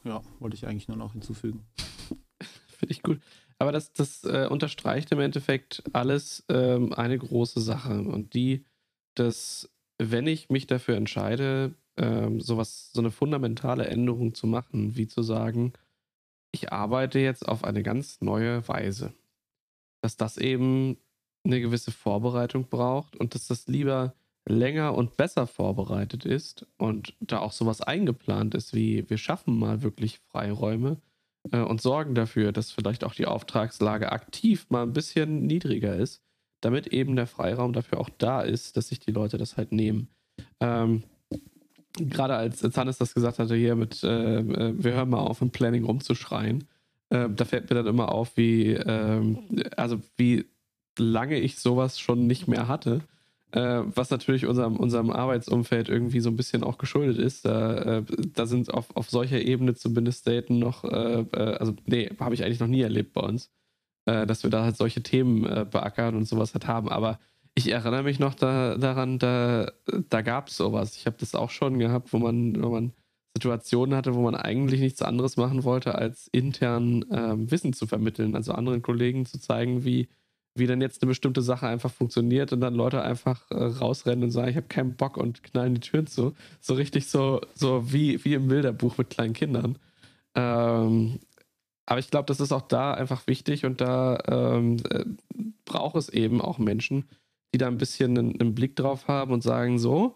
[0.05, 1.65] Ja, wollte ich eigentlich nur noch hinzufügen.
[2.69, 3.19] Finde ich gut.
[3.57, 7.99] Aber das, das äh, unterstreicht im Endeffekt alles ähm, eine große Sache.
[7.99, 8.63] Und die
[9.19, 15.07] dass wenn ich mich dafür entscheide, ähm, sowas, so eine fundamentale Änderung zu machen, wie
[15.07, 15.73] zu sagen,
[16.51, 19.13] ich arbeite jetzt auf eine ganz neue Weise,
[20.01, 20.97] dass das eben
[21.43, 24.15] eine gewisse Vorbereitung braucht und dass das lieber
[24.47, 29.83] länger und besser vorbereitet ist und da auch sowas eingeplant ist, wie wir schaffen mal
[29.83, 30.97] wirklich Freiräume
[31.51, 36.23] äh, und sorgen dafür, dass vielleicht auch die Auftragslage aktiv mal ein bisschen niedriger ist,
[36.61, 40.09] damit eben der Freiraum dafür auch da ist, dass sich die Leute das halt nehmen.
[40.59, 41.03] Ähm,
[41.97, 45.41] Gerade als, als Hannes das gesagt hatte, hier mit, äh, äh, wir hören mal auf,
[45.41, 46.65] im Planning rumzuschreien,
[47.09, 49.39] äh, da fällt mir dann immer auf, wie, ähm,
[49.75, 50.45] also wie
[50.97, 53.01] lange ich sowas schon nicht mehr hatte.
[53.51, 57.45] Äh, was natürlich unserem, unserem Arbeitsumfeld irgendwie so ein bisschen auch geschuldet ist.
[57.45, 58.03] Da, äh,
[58.33, 62.43] da sind auf, auf solcher Ebene zumindest Daten noch, äh, äh also nee, habe ich
[62.43, 63.49] eigentlich noch nie erlebt bei uns
[64.05, 66.89] äh, dass wir da halt solche Themen äh, beackern und sowas halt haben.
[66.89, 67.19] Aber
[67.55, 69.71] ich erinnere mich noch da, daran, da,
[70.09, 70.95] da gab es sowas.
[70.95, 72.93] Ich habe das auch schon gehabt, wo man, wo man
[73.35, 78.35] Situationen hatte, wo man eigentlich nichts anderes machen wollte, als intern ähm, Wissen zu vermitteln,
[78.35, 80.09] also anderen Kollegen zu zeigen, wie,
[80.55, 84.31] wie denn jetzt eine bestimmte Sache einfach funktioniert und dann Leute einfach äh, rausrennen und
[84.31, 86.33] sagen, ich habe keinen Bock und knallen die Türen zu.
[86.59, 89.77] So richtig so, so wie, wie im Bilderbuch mit kleinen Kindern.
[90.35, 91.19] Ähm,
[91.89, 95.05] aber ich glaube, das ist auch da einfach wichtig und da ähm, äh,
[95.65, 97.09] braucht es eben auch Menschen,
[97.51, 100.15] die da ein bisschen einen, einen, Blick drauf haben und sagen so,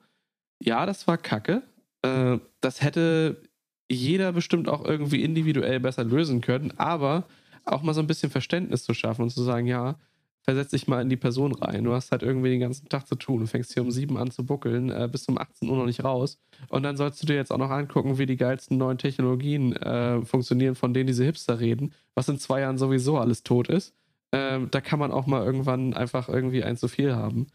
[0.61, 1.63] ja, das war Kacke.
[2.03, 3.41] Äh, das hätte
[3.89, 7.23] jeder bestimmt auch irgendwie individuell besser lösen können, aber
[7.65, 9.95] auch mal so ein bisschen Verständnis zu schaffen und zu sagen, ja,
[10.43, 11.85] versetz dich mal in die Person rein.
[11.85, 13.39] Du hast halt irgendwie den ganzen Tag zu tun.
[13.39, 16.03] Du fängst hier um sieben an zu buckeln, äh, bis um 18 Uhr noch nicht
[16.03, 16.37] raus.
[16.69, 20.23] Und dann sollst du dir jetzt auch noch angucken, wie die geilsten neuen Technologien äh,
[20.25, 23.95] funktionieren, von denen diese Hipster reden, was in zwei Jahren sowieso alles tot ist.
[24.33, 27.47] Ähm, da kann man auch mal irgendwann einfach irgendwie ein zu viel haben.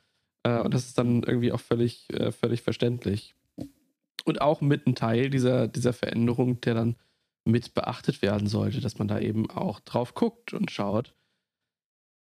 [0.45, 3.35] Äh, und das ist dann irgendwie auch völlig, äh, völlig verständlich.
[4.25, 6.97] Und auch mit ein Teil dieser, dieser Veränderung, der dann
[7.45, 11.15] mit beachtet werden sollte, dass man da eben auch drauf guckt und schaut,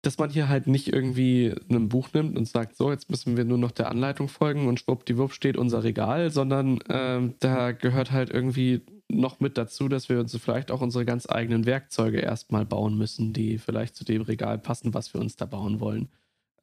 [0.04, 3.46] dass man hier halt nicht irgendwie ein Buch nimmt und sagt, so, jetzt müssen wir
[3.46, 8.30] nur noch der Anleitung folgen und schwuppdiwupp steht unser Regal, sondern ähm, da gehört halt
[8.30, 12.98] irgendwie noch mit dazu, dass wir uns vielleicht auch unsere ganz eigenen Werkzeuge erstmal bauen
[12.98, 16.10] müssen, die vielleicht zu dem Regal passen, was wir uns da bauen wollen.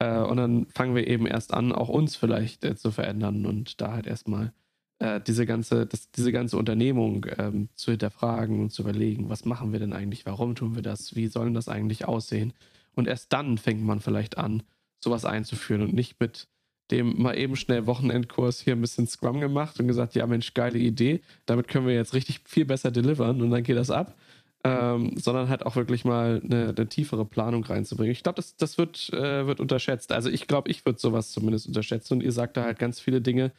[0.00, 3.80] Äh, und dann fangen wir eben erst an, auch uns vielleicht äh, zu verändern und
[3.80, 4.52] da halt erstmal
[4.98, 9.72] äh, diese, ganze, das, diese ganze Unternehmung ähm, zu hinterfragen und zu überlegen, was machen
[9.72, 12.52] wir denn eigentlich, warum tun wir das, wie soll das eigentlich aussehen
[12.94, 14.62] und erst dann fängt man vielleicht an,
[15.02, 16.48] sowas einzuführen und nicht mit
[16.90, 20.78] dem mal eben schnell Wochenendkurs hier ein bisschen Scrum gemacht und gesagt, ja Mensch, geile
[20.78, 24.16] Idee, damit können wir jetzt richtig viel besser delivern und dann geht das ab.
[24.62, 28.12] Ähm, sondern halt auch wirklich mal eine, eine tiefere Planung reinzubringen.
[28.12, 30.12] Ich glaube, das, das wird, äh, wird unterschätzt.
[30.12, 33.22] Also ich glaube, ich würde sowas zumindest unterschätzen und ihr sagt da halt ganz viele
[33.22, 33.52] Dinge,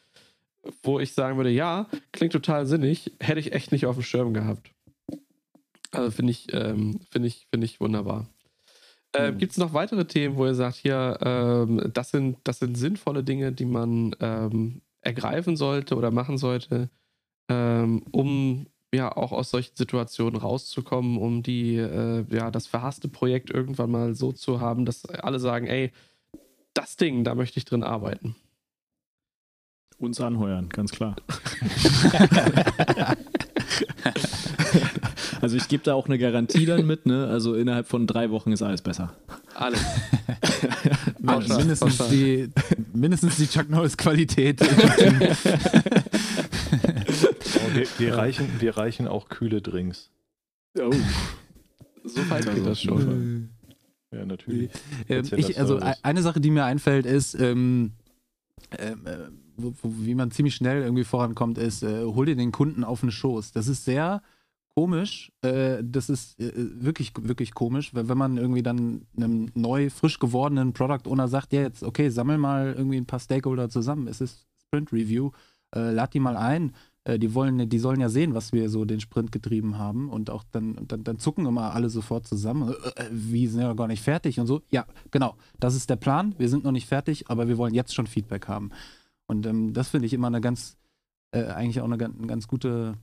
[0.84, 4.32] wo ich sagen würde, ja, klingt total sinnig, hätte ich echt nicht auf dem Schirm
[4.36, 4.70] gehabt.
[5.90, 8.28] Also finde ich, ähm, finde ich, finde ich wunderbar.
[9.14, 12.78] Äh, Gibt es noch weitere Themen, wo ihr sagt, hier, ähm, das, sind, das sind
[12.78, 16.90] sinnvolle Dinge, die man ähm, ergreifen sollte oder machen sollte,
[17.50, 23.50] ähm, um ja auch aus solchen Situationen rauszukommen, um die, äh, ja, das verhasste Projekt
[23.50, 25.92] irgendwann mal so zu haben, dass alle sagen, ey,
[26.74, 28.36] das Ding, da möchte ich drin arbeiten.
[29.98, 31.16] Uns anheuern, ganz klar.
[35.42, 37.28] Also ich gebe da auch eine Garantie dann mit, ne?
[37.28, 39.14] Also innerhalb von drei Wochen ist alles besser.
[39.56, 39.84] Alles.
[41.26, 41.58] alles.
[41.58, 42.50] Mindestens, die,
[42.94, 44.62] mindestens die Chuck Norris Qualität.
[44.62, 44.68] oh,
[47.74, 50.12] wir, wir, reichen, wir reichen auch kühle Drinks.
[50.80, 50.92] Oh.
[52.04, 53.50] So weit geht das schon.
[54.12, 54.72] Ja, natürlich.
[55.08, 57.94] Ähm, ich, also eine Sache, die mir einfällt, ist, ähm,
[58.78, 59.18] ähm, äh,
[59.58, 63.02] wo, wo, wie man ziemlich schnell irgendwie vorankommt, ist, äh, hol dir den Kunden auf
[63.02, 63.52] den Schoß.
[63.52, 64.22] Das ist sehr
[64.76, 65.32] komisch.
[65.42, 70.74] Äh, das ist äh, wirklich, wirklich komisch, wenn, man irgendwie dann einem neu, frisch gewordenen
[70.74, 74.08] Product Owner sagt, ja, jetzt, okay, sammel mal irgendwie ein paar Stakeholder zusammen.
[74.08, 75.32] Es ist Sprint Review,
[75.76, 76.74] äh, lad die mal ein.
[77.04, 80.30] Äh, die wollen, die sollen ja sehen, was wir so den Sprint getrieben haben und
[80.30, 82.74] auch dann, dann, dann zucken immer alle sofort zusammen.
[82.96, 84.62] Äh, äh, wir sind ja gar nicht fertig und so.
[84.70, 85.36] Ja, genau.
[85.60, 86.36] Das ist der Plan.
[86.38, 88.72] Wir sind noch nicht fertig, aber wir wollen jetzt schon Feedback haben.
[89.28, 90.78] Und ähm, das finde ich immer eine ganz,
[91.34, 92.96] eigentlich auch eine, eine ganz gute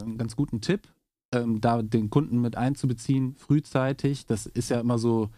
[0.00, 0.88] einen ganz guten Tipp,
[1.32, 4.26] ähm, da den Kunden mit einzubeziehen, frühzeitig.
[4.26, 5.30] Das ist ja immer so,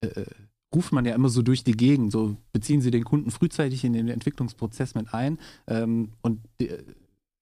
[0.00, 0.26] äh, äh,
[0.74, 2.12] ruft man ja immer so durch die Gegend.
[2.12, 5.38] So beziehen Sie den Kunden frühzeitig in den Entwicklungsprozess mit ein.
[5.66, 6.78] Ähm, und äh,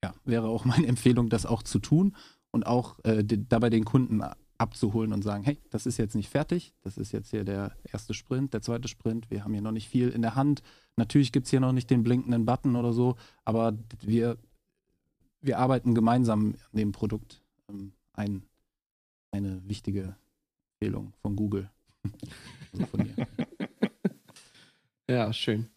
[0.03, 2.15] ja, wäre auch meine Empfehlung, das auch zu tun
[2.51, 4.23] und auch äh, dabei den Kunden
[4.59, 8.15] abzuholen und sagen, hey, das ist jetzt nicht fertig, das ist jetzt hier der erste
[8.15, 10.63] Sprint, der zweite Sprint, wir haben hier noch nicht viel in der Hand.
[10.97, 14.39] Natürlich gibt es hier noch nicht den blinkenden Button oder so, aber wir
[15.47, 17.41] wir arbeiten gemeinsam an dem Produkt.
[17.69, 18.43] Ähm, ein,
[19.31, 20.17] eine wichtige
[20.75, 21.71] Empfehlung von Google.
[22.73, 23.27] also von mir.
[25.09, 25.69] ja, schön.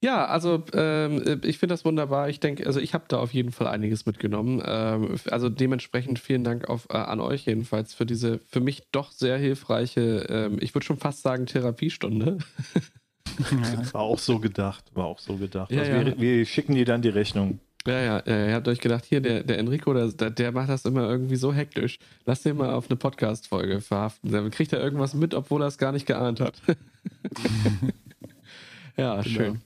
[0.00, 2.28] Ja, also ähm, ich finde das wunderbar.
[2.28, 4.62] Ich denke, also ich habe da auf jeden Fall einiges mitgenommen.
[4.64, 9.10] Ähm, also dementsprechend vielen Dank auf, äh, an euch jedenfalls für diese für mich doch
[9.10, 12.38] sehr hilfreiche, ähm, ich würde schon fast sagen, Therapiestunde.
[13.92, 15.70] War auch so gedacht, war auch so gedacht.
[15.70, 16.06] Ja, also ja.
[16.06, 17.60] Wir, wir, schicken dir dann die Rechnung.
[17.86, 20.84] Ja, ja, ja, ihr habt euch gedacht, hier, der, der Enrico, der, der macht das
[20.84, 21.98] immer irgendwie so hektisch.
[22.26, 24.32] Lass den mal auf eine Podcast-Folge verhaften.
[24.32, 26.60] Dann kriegt er irgendwas mit, obwohl er es gar nicht geahnt hat.
[28.96, 29.22] ja, genau.
[29.22, 29.62] schön.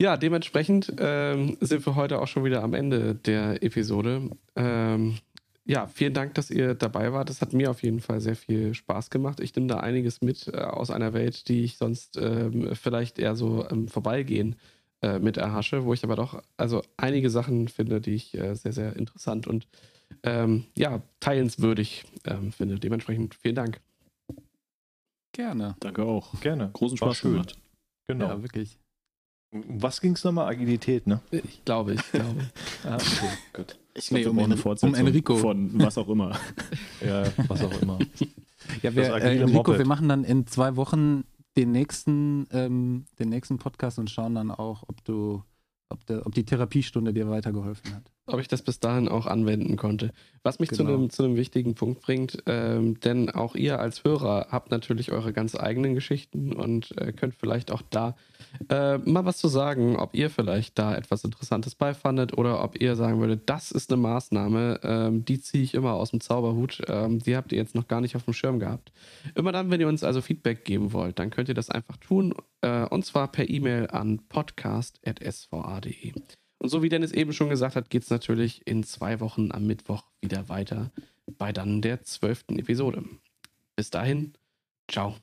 [0.00, 4.30] Ja, dementsprechend ähm, sind wir heute auch schon wieder am Ende der Episode.
[4.56, 5.18] Ähm,
[5.66, 7.28] ja, vielen Dank, dass ihr dabei wart.
[7.28, 9.40] Das hat mir auf jeden Fall sehr viel Spaß gemacht.
[9.40, 13.36] Ich nehme da einiges mit äh, aus einer Welt, die ich sonst ähm, vielleicht eher
[13.36, 14.79] so ähm, vorbeigehen äh,
[15.18, 18.96] mit erhasche, wo ich aber doch also einige Sachen finde, die ich äh, sehr, sehr
[18.96, 19.66] interessant und
[20.22, 22.78] ähm, ja, teilenswürdig ähm, finde.
[22.78, 23.80] Dementsprechend vielen Dank.
[25.32, 25.76] Gerne.
[25.80, 26.38] Danke auch.
[26.40, 26.70] Gerne.
[26.72, 27.32] Großen War Spaß schön.
[27.32, 27.56] gemacht.
[28.08, 28.26] Genau.
[28.28, 28.78] Ja, wirklich.
[29.52, 30.48] Was ging es nochmal?
[30.48, 31.20] Agilität, ne?
[31.30, 32.50] Ich glaube, ich glaube.
[32.84, 33.28] Ah, okay.
[33.52, 33.78] Gut.
[33.94, 35.36] Ich Nee, glaub, wir um eine Fortsetzung um Enrico.
[35.36, 36.38] Von was auch immer.
[37.04, 37.98] Ja, was auch immer.
[38.82, 39.78] Ja, wir, äh, Enrico, Moped.
[39.78, 41.24] wir machen dann in zwei Wochen
[41.56, 45.42] den nächsten, ähm, den nächsten Podcast und schauen dann auch, ob du,
[45.88, 48.12] ob, der, ob die Therapiestunde dir weitergeholfen hat.
[48.32, 50.12] Ob ich das bis dahin auch anwenden konnte.
[50.42, 50.96] Was mich zu, Genau.
[50.98, 55.32] einem, zu einem wichtigen Punkt bringt, ähm, denn auch ihr als Hörer habt natürlich eure
[55.32, 58.16] ganz eigenen Geschichten und äh, könnt vielleicht auch da
[58.68, 62.96] äh, mal was zu sagen, ob ihr vielleicht da etwas Interessantes beifandet oder ob ihr
[62.96, 67.18] sagen würdet, das ist eine Maßnahme, ähm, die ziehe ich immer aus dem Zauberhut, ähm,
[67.18, 68.92] die habt ihr jetzt noch gar nicht auf dem Schirm gehabt.
[69.34, 72.34] Immer dann, wenn ihr uns also Feedback geben wollt, dann könnt ihr das einfach tun
[72.62, 76.12] äh, und zwar per E-Mail an podcast.sva.de.
[76.60, 79.66] Und so wie Dennis eben schon gesagt hat, geht es natürlich in zwei Wochen am
[79.66, 80.90] Mittwoch wieder weiter
[81.38, 83.02] bei dann der zwölften Episode.
[83.76, 84.34] Bis dahin,
[84.86, 85.16] ciao.